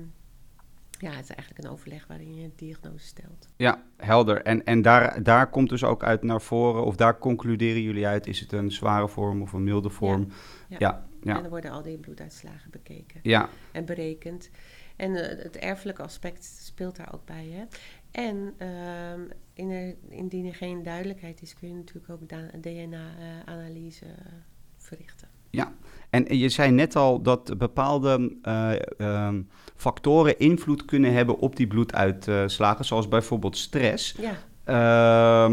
ja, 0.98 1.10
het 1.10 1.22
is 1.28 1.34
eigenlijk 1.34 1.64
een 1.64 1.70
overleg 1.70 2.06
waarin 2.06 2.34
je 2.34 2.44
een 2.44 2.52
diagnose 2.56 3.06
stelt. 3.06 3.48
Ja, 3.56 3.82
helder. 3.96 4.42
En, 4.42 4.64
en 4.64 4.82
daar, 4.82 5.22
daar 5.22 5.50
komt 5.50 5.68
dus 5.68 5.84
ook 5.84 6.04
uit 6.04 6.22
naar 6.22 6.40
voren, 6.40 6.84
of 6.84 6.96
daar 6.96 7.18
concluderen 7.18 7.82
jullie 7.82 8.06
uit, 8.06 8.26
is 8.26 8.40
het 8.40 8.52
een 8.52 8.70
zware 8.72 9.08
vorm 9.08 9.42
of 9.42 9.52
een 9.52 9.64
milde 9.64 9.90
vorm? 9.90 10.28
Ja. 10.68 10.76
Ja, 10.78 11.06
ja, 11.22 11.36
En 11.36 11.42
dan 11.42 11.50
worden 11.50 11.70
al 11.70 11.82
die 11.82 11.98
bloeduitslagen 11.98 12.70
bekeken. 12.70 13.20
ja, 13.22 13.48
en 13.72 13.84
berekend. 13.84 14.50
En 14.98 15.14
eh, 15.14 15.42
het 15.42 15.56
erfelijke 15.56 16.02
aspect 16.02 16.44
speelt 16.44 16.96
daar 16.96 17.14
ook 17.14 17.24
bij. 17.24 17.46
Hè? 17.50 17.64
En 18.10 18.54
ehm, 18.58 19.20
in 19.54 19.70
er, 19.70 19.94
indien 20.08 20.46
er 20.46 20.54
geen 20.54 20.82
duidelijkheid 20.82 21.42
is, 21.42 21.54
kun 21.54 21.68
je 21.68 21.74
natuurlijk 21.74 22.10
ook 22.10 22.28
DNA-analyse 22.62 24.04
eh, 24.04 24.32
verrichten. 24.76 25.28
ja. 25.50 25.72
En 26.10 26.38
je 26.38 26.48
zei 26.48 26.70
net 26.70 26.96
al 26.96 27.22
dat 27.22 27.58
bepaalde 27.58 28.36
eh, 28.42 28.72
ehm, 28.98 29.42
factoren 29.76 30.38
invloed 30.38 30.84
kunnen 30.84 31.12
hebben 31.12 31.38
op 31.38 31.56
die 31.56 31.66
bloeduitslagen, 31.66 32.84
zoals 32.84 33.08
bijvoorbeeld 33.08 33.56
stress. 33.56 34.12
Ja, 34.12 34.38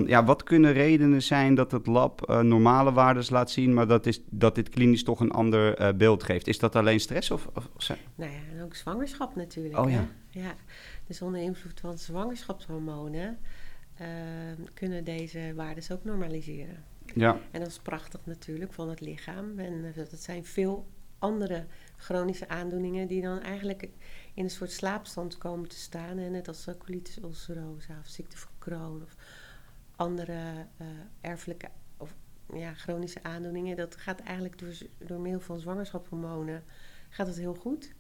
ja, 0.08 0.24
wat 0.26 0.44
kunnen 0.44 0.74
redenen 0.74 1.22
zijn 1.24 1.56
dat 1.56 1.72
het 1.72 1.88
lab 1.88 2.22
eh, 2.22 2.40
normale 2.40 2.92
waardes 2.92 3.30
laat 3.30 3.52
zien, 3.52 3.74
maar 3.74 3.88
dat, 3.88 4.06
is, 4.06 4.22
dat 4.30 4.56
dit 4.56 4.70
klinisch 4.70 5.04
toch 5.04 5.20
een 5.20 5.32
ander 5.32 5.76
eh, 5.78 5.94
beeld 5.94 6.24
geeft? 6.24 6.48
Is 6.48 6.60
dat 6.60 6.76
alleen 6.76 7.00
stress 7.00 7.32
of, 7.32 7.50
of 7.54 7.70
zijn- 7.78 7.98
nou 8.16 8.32
ja, 8.32 8.38
en 8.54 8.64
ook 8.64 8.76
zwangerschap 8.76 9.36
natuurlijk. 9.36 9.78
Oh 9.78 9.86
hè? 9.86 9.92
ja. 9.92 10.08
ja. 10.30 10.56
Dus 11.08 11.22
onder 11.22 11.42
invloed 11.42 11.80
van 11.80 11.98
zwangerschapshormonen 11.98 13.38
ehm, 13.98 14.62
kunnen 14.74 15.04
deze 15.04 15.54
waarden 15.56 15.84
ook 15.92 16.04
normaliseren. 16.04 16.84
Ja, 17.14 17.38
En 17.52 17.60
dat 17.60 17.70
is 17.70 17.80
prachtig 17.80 18.20
natuurlijk 18.24 18.74
van 18.74 18.90
het 18.90 19.02
lichaam. 19.02 19.60
En 19.60 19.86
eh, 19.86 19.96
dat 19.96 20.22
zijn 20.22 20.46
veel 20.46 20.88
andere 21.20 21.66
chronische 21.98 22.48
aandoeningen 22.48 23.08
die 23.08 23.22
dan 23.22 23.40
eigenlijk 23.40 23.90
in 24.34 24.44
een 24.44 24.50
soort 24.50 24.72
slaapstand 24.72 25.38
komen 25.38 25.70
te 25.70 25.76
staan. 25.76 26.18
En 26.18 26.32
net 26.32 26.48
als 26.48 26.68
colitis 26.78 27.22
ulcerosa 27.22 27.98
of 28.00 28.08
ziekte 28.08 28.38
van 28.38 28.52
Crohn 28.66 29.02
of 29.02 29.16
andere 29.96 30.68
eh, 30.78 30.88
erfelijke 31.22 31.70
of 31.98 32.16
ja, 32.54 32.74
chronische 32.74 33.24
aandoeningen. 33.24 33.76
Dat 33.76 33.96
gaat 33.96 34.20
eigenlijk 34.20 34.60
door, 34.60 34.74
door 35.08 35.20
middel 35.20 35.42
van 35.42 35.60
zwangerschapshormonen 35.60 36.64
gaat 37.10 37.28
het 37.28 37.38
heel 37.38 37.56
goed. 37.56 37.94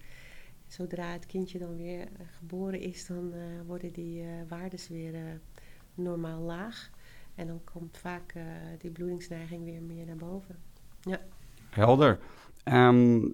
Zodra 0.67 1.11
het 1.11 1.25
kindje 1.25 1.59
dan 1.59 1.75
weer 1.75 2.01
eh, 2.01 2.07
geboren 2.37 2.79
is, 2.79 3.05
dan 3.05 3.33
eh, 3.33 3.39
worden 3.65 3.91
die 3.91 4.21
eh 4.21 4.27
waardes 4.47 4.87
weer 4.87 5.39
normaal 5.93 6.41
laag. 6.41 6.89
En 7.35 7.47
dan 7.47 7.61
komt 7.63 7.97
vaak 7.97 8.33
die 8.79 8.91
bloedingsneiging 8.91 9.63
weer 9.63 9.81
meer 9.81 10.05
naar 10.05 10.15
boven. 10.15 10.55
helder. 11.69 12.19
Ehm, 12.63 13.27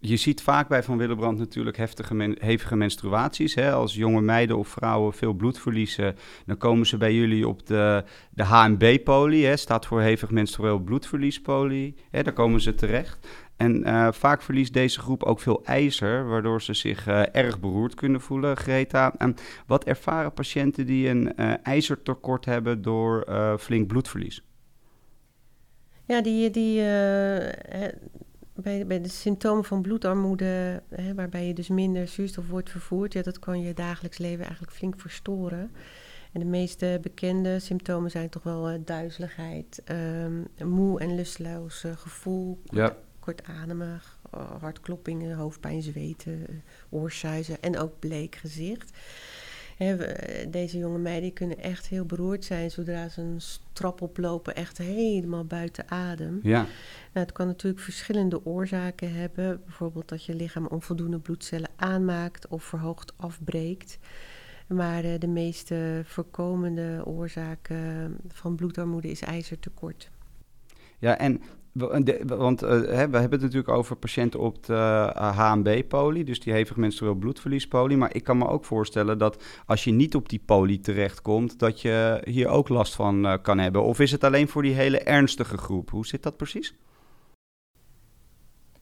je 0.00 0.16
ziet 0.16 0.42
vaak 0.42 0.68
bij 0.68 0.82
Van 0.82 0.98
Willebrand 0.98 1.38
natuurlijk 1.38 1.76
heftige 1.76 2.36
hevige 2.38 2.76
menstruaties. 2.76 3.54
Hè? 3.54 3.72
Als 3.72 3.94
jonge 3.94 4.20
meiden 4.20 4.58
of 4.58 4.68
vrouwen 4.68 5.12
veel 5.12 5.32
bloed 5.32 5.58
verliezen, 5.58 6.16
dan 6.46 6.56
komen 6.56 6.86
ze 6.86 6.96
bij 6.96 7.14
jullie 7.14 7.48
op 7.48 7.66
de, 7.66 8.04
de 8.30 8.44
HMB-poli. 8.44 9.56
Staat 9.56 9.86
voor 9.86 10.00
hevig 10.00 10.30
menstrueel 10.30 10.78
bloedverliespoli. 10.78 11.94
Hè? 12.10 12.22
Daar 12.22 12.32
komen 12.32 12.60
ze 12.60 12.74
terecht. 12.74 13.28
En 13.56 13.84
eh, 13.84 14.08
vaak 14.12 14.42
verliest 14.42 14.72
deze 14.72 15.00
groep 15.00 15.22
ook 15.22 15.40
veel 15.40 15.64
ijzer, 15.64 16.28
waardoor 16.28 16.62
ze 16.62 16.74
zich 16.74 17.06
eh, 17.06 17.22
erg 17.32 17.60
beroerd 17.60 17.94
kunnen 17.94 18.20
voelen, 18.20 18.56
Greta. 18.56 19.14
En 19.16 19.34
wat 19.66 19.84
ervaren 19.84 20.32
patiënten 20.32 20.86
die 20.86 21.08
een 21.08 21.36
eh, 21.36 21.52
ijzertekort 21.62 22.44
hebben 22.44 22.82
door 22.82 23.26
flink 23.58 23.86
bloedverlies? 23.86 24.42
Ja, 26.04 26.22
die, 26.22 26.50
die, 26.50 26.82
bij, 28.62 28.86
bij 28.86 29.00
de 29.00 29.08
symptomen 29.08 29.64
van 29.64 29.82
bloedarmoede, 29.82 30.82
hè, 30.88 31.14
waarbij 31.14 31.46
je 31.46 31.54
dus 31.54 31.68
minder 31.68 32.08
zuurstof 32.08 32.48
wordt 32.48 32.70
vervoerd, 32.70 33.12
ja, 33.12 33.22
dat 33.22 33.38
kan 33.38 33.60
je 33.60 33.74
dagelijks 33.74 34.18
leven 34.18 34.44
eigenlijk 34.44 34.72
flink 34.72 35.00
verstoren. 35.00 35.70
En 36.32 36.40
de 36.40 36.46
meeste 36.46 36.98
bekende 37.02 37.58
symptomen 37.58 38.10
zijn 38.10 38.28
toch 38.28 38.42
wel 38.42 38.68
eh, 38.68 38.78
duizeligheid, 38.84 39.82
ehm, 39.84 40.42
moe 40.64 41.00
en 41.00 41.14
lusteloos 41.14 41.84
eh, 41.84 41.96
gevoel, 41.96 42.60
Ja. 42.64 42.96
kortademig, 43.20 44.18
uh, 44.34 44.50
hartkloppingen, 44.60 45.36
hoofdpijn, 45.36 45.82
zweten, 45.82 46.46
eh, 46.48 46.54
oorsuizen 46.90 47.62
en 47.62 47.78
ook 47.78 47.98
bleek 47.98 48.34
gezicht. 48.34 48.98
We- 49.78 50.04
eh, 50.04 50.50
deze 50.50 50.78
jonge 50.78 50.98
meiden 50.98 51.32
kunnen 51.32 51.58
echt 51.58 51.86
heel 51.86 52.04
beroerd 52.04 52.44
zijn 52.44 52.70
zodra 52.70 53.08
ze 53.08 53.20
een 53.20 53.40
trap 53.72 54.00
oplopen, 54.00 54.54
echt 54.56 54.78
helemaal 54.78 55.44
buiten 55.44 55.88
adem. 55.90 56.40
Ja, 56.42 56.66
Nou, 57.12 57.26
het 57.26 57.32
kan 57.32 57.46
natuurlijk 57.46 57.82
verschillende 57.82 58.46
oorzaken 58.46 59.12
hebben. 59.14 59.60
Bijvoorbeeld 59.64 60.08
dat 60.08 60.24
je 60.24 60.34
lichaam 60.34 60.66
onvoldoende 60.66 61.18
bloedcellen 61.18 61.70
aanmaakt 61.76 62.48
of 62.48 62.64
verhoogd 62.64 63.12
afbreekt. 63.16 63.98
Maar 64.66 65.04
eh, 65.04 65.18
de 65.18 65.26
meest 65.26 65.70
eh, 65.70 65.78
voorkomende 66.04 67.02
oorzaak 67.06 67.70
van 68.28 68.56
bloedarmoede 68.56 69.10
is 69.10 69.20
ijzertekort. 69.22 70.10
Ja, 70.98 71.18
en 71.18 71.40
want 72.26 72.62
eh, 72.62 72.80
we 72.80 72.94
hebben 72.94 73.30
het 73.30 73.40
natuurlijk 73.40 73.68
over 73.68 73.96
patiënten 73.96 74.40
op 74.40 74.66
de 74.66 75.12
eh, 75.14 75.38
HMB-poli, 75.38 76.24
dus 76.24 76.40
die 76.40 76.52
hevig 76.52 76.76
menstrueel 76.76 77.14
bloedverliespoli. 77.14 77.96
Maar 77.96 78.14
ik 78.14 78.24
kan 78.24 78.38
me 78.38 78.48
ook 78.48 78.64
voorstellen 78.64 79.18
dat 79.18 79.42
als 79.66 79.84
je 79.84 79.90
niet 79.90 80.14
op 80.14 80.28
die 80.28 80.42
poli 80.44 80.80
terechtkomt, 80.80 81.58
dat 81.58 81.80
je 81.80 82.22
hier 82.24 82.48
ook 82.48 82.68
last 82.68 82.94
van 82.94 83.26
eh, 83.26 83.34
kan 83.42 83.58
hebben. 83.58 83.82
Of 83.82 84.00
is 84.00 84.10
het 84.10 84.24
alleen 84.24 84.48
voor 84.48 84.62
die 84.62 84.74
hele 84.74 84.98
ernstige 84.98 85.56
groep? 85.56 85.90
Hoe 85.90 86.06
zit 86.06 86.22
dat 86.22 86.36
precies? 86.36 86.74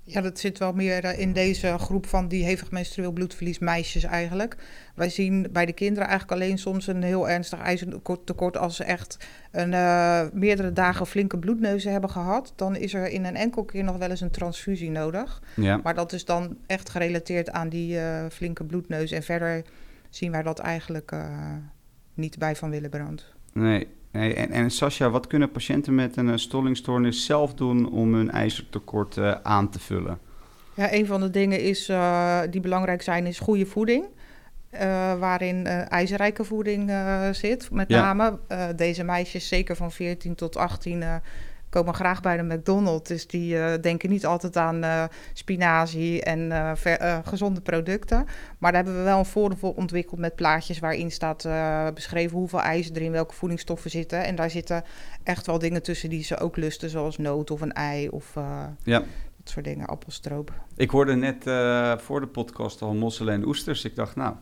Ja, 0.09 0.21
dat 0.21 0.39
zit 0.39 0.59
wel 0.59 0.73
meer 0.73 1.05
eh, 1.05 1.19
in 1.19 1.33
deze 1.33 1.79
groep 1.79 2.07
van 2.07 2.29
die 2.29 2.45
hevig 2.45 2.71
menstrueel 2.71 3.13
bloedverlies 3.13 3.59
meisjes 3.59 4.05
eigenlijk. 4.05 4.57
Wij 4.95 5.09
zien 5.09 5.49
bij 5.53 5.67
de 5.67 5.73
kinderen 5.73 6.09
eigenlijk 6.09 6.41
alleen 6.41 6.59
soms 6.59 6.87
een 6.87 7.03
heel 7.03 7.29
ernstig 7.29 7.59
ijzertekort 7.59 8.57
als 8.57 8.77
ze 8.77 8.85
echt 8.85 9.17
een, 9.51 9.75
eh, 9.75 10.23
meerdere 10.33 10.73
dagen 10.73 11.07
flinke 11.07 11.39
bloedneuzen 11.39 11.93
hebben 11.93 12.11
gehad. 12.11 12.53
Dan 12.57 12.77
is 12.77 12.95
er 12.95 13.09
in 13.09 13.25
een 13.25 13.37
enkel 13.37 13.65
keer 13.65 13.85
nog 13.85 13.97
wel 13.97 14.11
eens 14.11 14.21
een 14.21 14.31
transfusie 14.31 14.91
nodig. 14.91 15.43
Ja, 15.55 15.77
Maar 15.77 15.95
dat 15.95 16.13
is 16.13 16.25
dan 16.25 16.57
echt 16.67 16.91
gerelateerd 16.91 17.51
aan 17.51 17.69
die 17.69 17.99
eh, 17.99 18.25
flinke 18.31 18.65
bloedneus. 18.65 19.11
En 19.11 19.23
verder 19.23 19.65
zien 20.11 20.31
wij 20.31 20.43
dat 20.43 20.59
eigenlijk 20.59 21.13
niet 22.15 22.39
bij 22.39 22.57
Van 22.57 22.71
Willebrand. 22.71 23.35
nee. 23.53 23.89
En, 24.21 24.51
en 24.51 24.71
Sascha, 24.71 25.11
wat 25.11 25.27
kunnen 25.27 25.51
patiënten 25.51 25.95
met 25.95 26.17
een 26.17 26.31
eh, 26.31 26.37
stollingstoornis 26.37 27.25
zelf 27.25 27.55
doen 27.55 27.91
om 27.91 28.15
hun 28.15 28.31
ijzertekort 28.31 29.17
eh, 29.17 29.33
aan 29.43 29.69
te 29.71 29.79
vullen? 29.79 30.19
Ja, 30.75 30.93
een 30.93 31.07
van 31.07 31.21
de 31.21 31.31
dingen 31.31 31.61
is, 31.61 31.89
eh, 31.89 32.41
die 32.51 32.61
belangrijk 32.61 33.03
zijn 33.03 33.27
is 33.27 33.39
goede 33.39 33.67
voeding. 33.67 34.05
waarin 35.19 35.67
ijzerrijke 35.67 36.45
voeding 36.45 36.93
zit. 37.33 37.71
Met 37.71 37.89
Ja. 37.89 38.01
name 38.01 38.39
deze 38.77 39.05
meisjes, 39.05 39.49
zeker 39.49 39.77
van 39.77 39.93
14 39.93 40.35
tot 40.35 40.57
18, 40.57 41.03
eh, 41.03 41.15
komen 41.77 41.95
graag 41.95 42.21
bij 42.21 42.37
de 42.37 42.43
McDonald's. 42.55 43.09
Dus 43.09 43.27
die 43.27 43.59
eh, 43.59 43.81
denken 43.83 44.11
niet 44.11 44.27
altijd 44.27 44.57
aan 44.57 44.83
eh, 44.83 45.05
spinazie 45.33 46.23
en 46.23 46.53
eh, 46.53 46.71
ver- 46.75 47.23
gezonde 47.25 47.61
producten. 47.61 48.27
Maar 48.59 48.73
daar 48.73 48.83
hebben 48.85 49.01
we 49.03 49.09
wel 49.09 49.19
een 49.19 49.25
forum 49.25 49.57
voor 49.57 49.75
ontwikkeld 49.75 50.21
met 50.21 50.35
plaatjes 50.35 50.79
waarin 50.79 51.11
staat 51.11 51.49
beschreven 51.95 52.37
hoeveel 52.39 52.61
ijzer 52.61 52.97
er 52.97 53.03
in 53.03 53.13
welke 53.13 53.35
voedingsstoffen 53.35 53.91
zitten. 53.91 54.25
En 54.25 54.35
daar 54.35 54.51
zitten 54.51 54.85
echt 55.23 55.47
wel 55.47 55.59
dingen 55.59 55.83
tussen 55.83 56.11
die 56.11 56.23
ze 56.25 56.39
ook 56.39 56.57
lusten, 56.57 56.91
zoals 56.91 57.19
noot 57.19 57.51
of 57.51 57.61
een 57.61 57.73
ei 57.73 58.09
of 58.09 58.35
Ja. 58.83 58.99
dat 59.37 59.49
soort 59.51 59.65
dingen, 59.65 59.87
appelstroop. 59.87 60.53
Ik 60.77 60.91
hoorde 60.91 61.15
net 61.15 61.43
voor 62.03 62.21
de 62.21 62.29
podcast 62.33 62.83
al 62.83 62.95
mosselen 62.95 63.35
en 63.35 63.47
oesters. 63.47 63.85
Ik 63.85 63.97
dacht, 63.97 64.17
nou, 64.17 64.35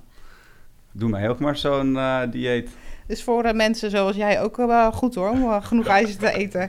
doe 0.95 1.09
mij 1.09 1.29
ook 1.29 1.39
maar 1.39 1.57
zo'n 1.57 1.97
eh, 1.97 2.21
dieet. 2.31 2.71
Dus 3.07 3.23
voor 3.23 3.45
eh, 3.45 3.55
mensen 3.55 3.91
zoals 3.91 4.17
jij 4.17 4.43
ook 4.43 4.57
wel 4.57 4.93
goed 4.93 5.15
hoor, 5.15 5.29
om 5.31 5.43
eh, 5.43 5.65
genoeg 5.65 5.87
ijzer 5.87 6.19
te 6.19 6.31
eten. 6.41 6.69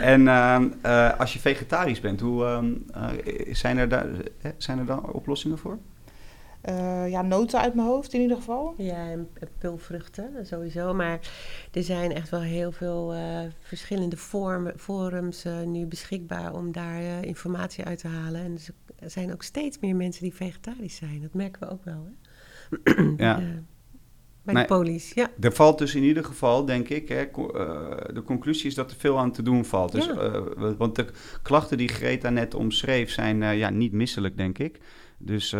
En 0.00 0.28
ehm, 0.28 0.68
eh, 0.82 1.18
als 1.18 1.32
je 1.32 1.38
vegetarisch 1.38 2.00
bent, 2.00 2.20
hoe, 2.20 2.44
ehm, 2.44 2.72
eh, 2.92 3.54
zijn, 3.54 3.78
er 3.78 3.88
daar, 3.88 4.06
eh, 4.42 4.50
zijn 4.56 4.78
er 4.78 4.86
dan 4.86 5.12
oplossingen 5.12 5.58
voor? 5.58 5.78
Eh, 6.60 7.08
ja, 7.10 7.22
noten 7.22 7.60
uit 7.60 7.74
mijn 7.74 7.86
hoofd 7.88 8.12
in 8.12 8.20
ieder 8.20 8.36
geval. 8.36 8.74
Ja, 8.76 8.96
en 9.10 9.28
en 9.40 9.48
pulvruchten 9.58 10.46
sowieso. 10.46 10.94
Maar 10.94 11.18
er 11.72 11.82
zijn 11.82 12.12
echt 12.12 12.30
wel 12.30 12.40
heel 12.40 12.72
veel 12.72 13.12
eh, 13.14 13.40
verschillende 13.60 14.16
vormen, 14.16 14.78
forums 14.78 15.44
eh, 15.44 15.60
nu 15.62 15.86
beschikbaar 15.86 16.54
om 16.54 16.72
daar 16.72 16.98
eh, 16.98 17.22
informatie 17.22 17.84
uit 17.84 17.98
te 17.98 18.08
halen. 18.08 18.40
En 18.40 18.54
dus 18.54 18.70
er 18.98 19.10
zijn 19.10 19.32
ook 19.32 19.42
steeds 19.42 19.78
meer 19.78 19.96
mensen 19.96 20.22
die 20.22 20.34
vegetarisch 20.34 20.96
zijn. 20.96 21.22
Dat 21.22 21.34
merken 21.34 21.60
we 21.60 21.72
ook 21.72 21.84
wel. 21.84 22.04
Hè? 22.04 22.28
Ja. 23.16 23.42
Bij 24.42 24.54
Nee. 24.54 24.62
de 24.62 24.68
polies, 24.68 25.12
ja. 25.14 25.30
Er 25.40 25.52
valt 25.52 25.78
dus 25.78 25.94
in 25.94 26.02
ieder 26.02 26.24
geval, 26.24 26.64
denk 26.64 26.88
ik, 26.88 27.08
hè, 27.08 27.30
co- 27.30 27.48
eh, 27.50 28.14
de 28.14 28.22
conclusie 28.22 28.66
is 28.66 28.74
dat 28.74 28.90
er 28.90 28.96
veel 28.96 29.18
aan 29.18 29.32
te 29.32 29.42
doen 29.42 29.64
valt. 29.64 29.92
Dus, 29.92 30.06
Ja. 30.06 30.12
eh, 30.16 30.42
want 30.78 30.96
de 30.96 31.06
klachten 31.42 31.78
die 31.78 31.88
Greta 31.88 32.30
net 32.30 32.54
omschreef 32.54 33.10
zijn 33.10 33.42
eh, 33.42 33.58
ja, 33.58 33.70
niet 33.70 33.92
misselijk, 33.92 34.36
denk 34.36 34.58
ik. 34.58 34.80
Dus 35.18 35.50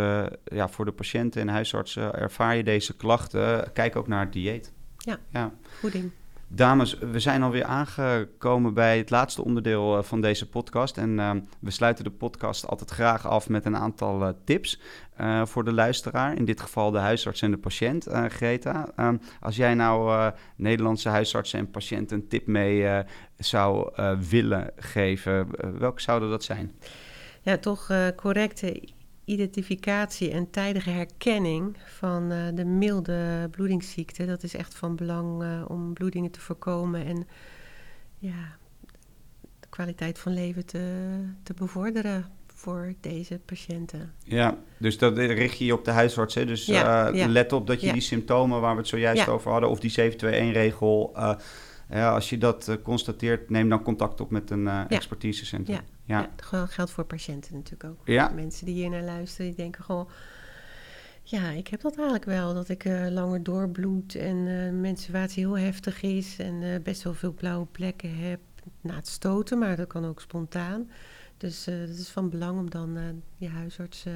ja, 0.44 0.68
voor 0.68 0.84
de 0.84 0.92
patiënten 0.92 1.40
en 1.40 1.48
huisartsen 1.48 2.14
ervaar 2.14 2.56
je 2.56 2.64
deze 2.64 2.96
klachten, 2.96 3.72
kijk 3.72 3.96
ook 3.96 4.08
naar 4.08 4.20
het 4.24 4.32
dieet. 4.32 4.72
Ja. 4.98 5.18
ja. 5.30 5.52
Voeding. 5.62 6.10
Dames, 6.48 6.98
we 6.98 7.20
zijn 7.20 7.42
alweer 7.42 7.64
aangekomen 7.64 8.74
bij 8.74 8.98
het 8.98 9.10
laatste 9.10 9.44
onderdeel 9.44 9.96
eh, 9.96 10.02
van 10.02 10.20
deze 10.20 10.48
podcast. 10.48 10.98
En 10.98 11.18
eh, 11.18 11.30
we 11.60 11.70
sluiten 11.70 12.04
de 12.04 12.10
podcast 12.10 12.66
altijd 12.66 12.90
graag 12.90 13.26
af 13.26 13.48
met 13.48 13.64
een 13.64 13.76
aantal 13.76 14.22
eh, 14.22 14.28
tips 14.44 14.80
eh, 15.16 15.46
voor 15.46 15.64
de 15.64 15.72
luisteraar. 15.72 16.36
In 16.36 16.44
dit 16.44 16.60
geval 16.60 16.90
de 16.90 16.98
huisarts 16.98 17.42
en 17.42 17.50
de 17.50 17.56
patiënt, 17.56 18.06
Greta. 18.28 18.88
Ehm, 18.96 19.16
als 19.40 19.56
jij 19.56 19.74
nou 19.74 20.32
Nederlandse 20.56 21.08
huisartsen 21.08 21.58
en 21.58 21.70
patiënten 21.70 22.16
een 22.16 22.28
tip 22.28 22.46
mee 22.46 23.04
zou 23.38 23.90
willen 24.28 24.70
geven, 24.76 25.48
welke 25.78 26.00
zouden 26.00 26.30
dat 26.30 26.44
zijn? 26.44 26.72
Ja, 27.42 27.58
toch 27.58 27.90
correcte 28.16 28.82
identificatie 29.24 30.30
en 30.30 30.50
tijdige 30.50 30.90
herkenning 30.90 31.76
van 31.98 32.30
eh, 32.30 32.38
de 32.54 32.64
milde 32.64 33.48
bloedingsziekte. 33.50 34.26
Dat 34.26 34.42
is 34.42 34.54
echt 34.54 34.74
van 34.74 34.96
belang 34.96 35.42
eh, 35.42 35.64
om 35.68 35.92
bloedingen 35.92 36.30
te 36.30 36.40
voorkomen 36.40 37.04
en 37.06 37.26
ja, 38.18 38.56
de 39.60 39.68
kwaliteit 39.68 40.18
van 40.18 40.32
leven 40.34 40.66
te, 40.66 41.14
te 41.42 41.54
bevorderen 41.54 42.26
voor 42.54 42.94
deze 43.00 43.40
patiënten. 43.44 44.12
Ja, 44.24 44.58
dus 44.78 44.98
dat 44.98 45.18
richt 45.18 45.58
je 45.58 45.64
je 45.64 45.72
op 45.74 45.84
de 45.84 45.90
huisarts. 45.90 46.34
Hè? 46.34 46.44
Dus 46.44 46.66
Ja, 46.66 47.08
eh, 47.08 47.14
ja. 47.14 47.26
let 47.28 47.52
op 47.52 47.66
dat 47.66 47.80
je 47.80 47.86
Ja. 47.86 47.92
die 47.92 48.02
symptomen 48.02 48.60
waar 48.60 48.72
we 48.72 48.78
het 48.78 48.88
zojuist 48.88 49.28
over 49.28 49.50
hadden, 49.50 49.70
of 49.70 49.80
die 49.80 49.90
721-regel, 49.90 51.12
eh, 51.14 51.22
ja, 51.22 51.38
als 52.02 52.30
je 52.30 52.38
dat 52.38 52.68
eh, 52.68 52.76
constateert, 52.82 53.50
neem 53.50 53.68
dan 53.68 53.82
contact 53.82 54.20
op 54.20 54.30
met 54.30 54.50
een 54.50 54.68
eh, 54.68 54.84
expertisecentrum. 54.88 55.80
Ja. 56.04 56.30
Gel- 56.36 56.66
geldt 56.66 56.90
voor 56.90 57.04
patiënten 57.04 57.54
natuurlijk 57.54 57.90
ook. 57.90 58.06
Ja. 58.06 58.28
Mensen 58.28 58.66
die 58.66 58.74
hier 58.74 58.90
naar 58.90 59.02
luisteren, 59.02 59.46
die 59.46 59.56
denken 59.56 59.84
gewoon... 59.84 60.08
Ja, 61.22 61.50
ik 61.50 61.68
heb 61.68 61.80
dat 61.80 61.94
eigenlijk 61.94 62.24
wel, 62.24 62.54
dat 62.54 62.68
ik 62.68 62.84
eh, 62.84 63.06
langer 63.10 63.42
doorbloed 63.42 64.14
en 64.14 64.46
eh 64.48 64.72
menstruatie 64.72 65.46
heel 65.46 65.58
heftig 65.58 66.02
is... 66.02 66.38
en 66.38 66.82
best 66.82 67.02
wel 67.02 67.14
veel 67.14 67.32
blauwe 67.32 67.66
plekken 67.66 68.18
heb 68.18 68.40
na 68.80 68.94
het 68.94 69.08
stoten, 69.08 69.58
maar 69.58 69.76
dat 69.76 69.86
kan 69.86 70.04
ook 70.04 70.20
spontaan. 70.20 70.90
Dus 71.36 71.64
het 71.64 71.98
is 71.98 72.08
van 72.08 72.30
belang 72.30 72.58
om 72.58 72.70
dan 72.70 73.22
je 73.36 73.48
huisarts 73.48 74.06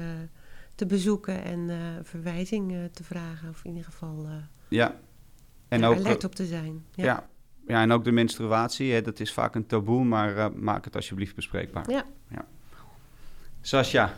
te 0.75 0.85
bezoeken 0.85 1.43
en 1.43 1.69
verwijzing 2.03 2.89
te 2.93 3.03
vragen... 3.03 3.49
of 3.49 3.63
in 3.63 3.69
ieder 3.69 3.85
geval 3.85 4.27
ja. 4.67 4.99
En 5.67 5.81
daar 5.81 5.89
ook, 5.89 5.97
alert 5.97 6.23
op 6.23 6.35
te 6.35 6.45
zijn. 6.45 6.85
ja. 6.95 7.03
Ja. 7.03 7.29
En 7.77 7.91
ook 7.91 8.03
de 8.03 8.11
menstruatie, 8.11 8.93
hè, 8.93 9.01
dat 9.01 9.19
is 9.19 9.33
vaak 9.33 9.55
een 9.55 9.65
taboe, 9.65 10.03
maar 10.03 10.37
eh, 10.37 10.45
maak 10.55 10.85
het 10.85 10.95
alsjeblieft 10.95 11.35
bespreekbaar. 11.35 11.89
Ja. 11.89 12.03
Sascha, 13.61 14.13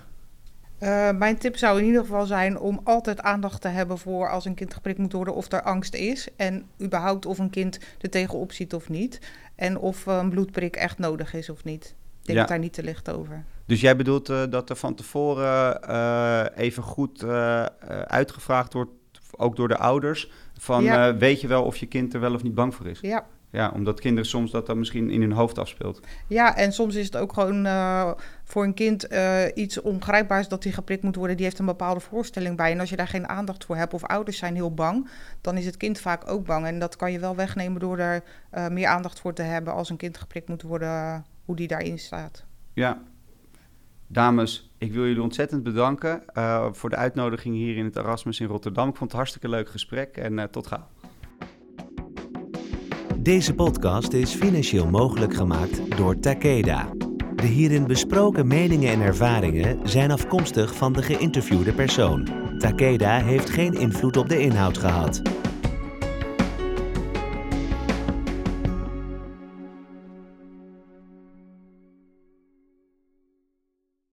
Eh, 0.77 1.11
mijn 1.11 1.37
tip 1.37 1.57
zou 1.57 1.79
in 1.79 1.85
ieder 1.85 2.01
geval 2.01 2.25
zijn 2.25 2.59
om 2.59 2.81
altijd 2.83 3.21
aandacht 3.21 3.61
te 3.61 3.67
hebben 3.67 3.97
voor 3.97 4.29
als 4.29 4.45
een 4.45 4.53
kind 4.53 4.73
geprikt 4.73 4.97
moet 4.99 5.13
worden 5.13 5.35
of 5.35 5.51
er 5.51 5.61
angst 5.61 5.93
is. 5.93 6.27
En 6.35 6.65
überhaupt 6.81 7.25
of 7.25 7.37
een 7.39 7.49
kind 7.49 7.79
er 7.99 8.09
tegenop 8.09 8.51
ziet 8.51 8.73
of 8.73 8.89
niet. 8.89 9.19
En 9.55 9.77
of 9.77 10.05
een 10.05 10.29
bloedprik 10.29 10.75
echt 10.75 10.97
nodig 10.97 11.33
is 11.33 11.49
of 11.49 11.63
niet. 11.63 11.85
Ik 12.21 12.25
denk 12.27 12.39
Ja. 12.39 12.45
daar 12.45 12.59
niet 12.59 12.73
te 12.73 12.83
licht 12.83 13.09
over. 13.11 13.43
dus 13.65 13.81
jij 13.81 13.95
bedoelt 13.95 14.29
eh, 14.29 14.43
dat 14.49 14.69
er 14.69 14.75
van 14.75 14.95
tevoren 14.95 15.81
eh, 15.83 16.45
even 16.55 16.83
goed 16.83 17.23
eh, 17.23 17.61
eh, 17.61 17.67
uitgevraagd 18.01 18.73
wordt, 18.73 18.91
ook 19.37 19.55
door 19.55 19.67
de 19.67 19.77
ouders, 19.77 20.31
van 20.57 20.83
Ja. 20.83 21.07
eh, 21.09 21.17
weet 21.17 21.41
je 21.41 21.47
wel 21.47 21.63
of 21.63 21.77
je 21.77 21.85
kind 21.85 22.13
er 22.13 22.19
wel 22.19 22.33
of 22.33 22.43
niet 22.43 22.55
bang 22.55 22.75
voor 22.75 22.87
is? 22.87 22.99
Ja. 22.99 23.25
Ja, 23.51 23.71
omdat 23.75 23.99
kinderen 23.99 24.29
soms 24.29 24.51
dat 24.51 24.65
dan 24.65 24.79
misschien 24.79 25.09
in 25.09 25.21
hun 25.21 25.31
hoofd 25.31 25.57
afspeelt. 25.57 25.99
ja, 26.27 26.55
en 26.55 26.73
soms 26.73 26.95
is 26.95 27.05
het 27.05 27.17
ook 27.17 27.33
gewoon 27.33 27.65
eh, 27.65 28.11
voor 28.43 28.63
een 28.63 28.73
kind 28.73 29.07
eh, 29.07 29.43
iets 29.53 29.81
ongrijpbaars 29.81 30.47
dat 30.47 30.63
hij 30.63 30.73
geprikt 30.73 31.03
moet 31.03 31.15
worden. 31.15 31.35
Die 31.35 31.45
heeft 31.45 31.59
een 31.59 31.65
bepaalde 31.65 31.99
voorstelling 31.99 32.57
bij. 32.57 32.71
En 32.71 32.79
als 32.79 32.89
je 32.89 32.95
daar 32.95 33.07
geen 33.07 33.27
aandacht 33.27 33.65
voor 33.65 33.75
hebt 33.75 33.93
of 33.93 34.03
ouders 34.03 34.37
zijn 34.37 34.55
heel 34.55 34.73
bang, 34.73 35.09
dan 35.41 35.57
is 35.57 35.65
het 35.65 35.77
kind 35.77 35.99
vaak 35.99 36.29
ook 36.29 36.45
bang. 36.45 36.65
En 36.65 36.79
dat 36.79 36.95
kan 36.95 37.11
je 37.11 37.19
wel 37.19 37.35
wegnemen 37.35 37.79
door 37.79 37.97
er 37.97 38.23
eh, 38.49 38.67
meer 38.67 38.87
aandacht 38.87 39.19
voor 39.19 39.33
te 39.33 39.41
hebben 39.41 39.73
als 39.73 39.89
een 39.89 39.97
kind 39.97 40.17
geprikt 40.17 40.47
moet 40.47 40.61
worden, 40.61 41.25
hoe 41.45 41.55
die 41.55 41.67
daarin 41.67 41.99
staat. 41.99 42.45
Ja. 42.73 43.01
Dames, 44.07 44.71
ik 44.77 44.93
wil 44.93 45.05
jullie 45.05 45.21
ontzettend 45.21 45.63
bedanken 45.63 46.23
voor 46.71 46.89
de 46.89 46.95
uitnodiging 46.95 47.55
hier 47.55 47.77
in 47.77 47.85
het 47.85 47.95
Erasmus 47.95 48.39
in 48.39 48.47
Rotterdam. 48.47 48.89
Ik 48.89 48.95
vond 48.95 49.09
het 49.09 49.19
hartstikke 49.19 49.49
leuk 49.49 49.69
gesprek 49.69 50.17
en 50.17 50.51
tot 50.51 50.67
gauw. 50.67 50.87
Deze 53.21 53.53
podcast 53.53 54.13
is 54.13 54.33
financieel 54.33 54.87
mogelijk 54.87 55.35
gemaakt 55.35 55.97
door 55.97 56.19
Takeda. 56.19 56.89
De 57.35 57.45
hierin 57.45 57.87
besproken 57.87 58.47
meningen 58.47 58.91
en 58.91 59.01
ervaringen 59.01 59.79
zijn 59.89 60.11
afkomstig 60.11 60.75
van 60.75 60.93
de 60.93 61.01
geïnterviewde 61.01 61.73
persoon. 61.73 62.27
Takeda 62.57 63.23
heeft 63.23 63.49
geen 63.49 63.73
invloed 63.73 64.17
op 64.17 64.29
de 64.29 64.39
inhoud 64.39 64.77
gehad. 64.77 65.21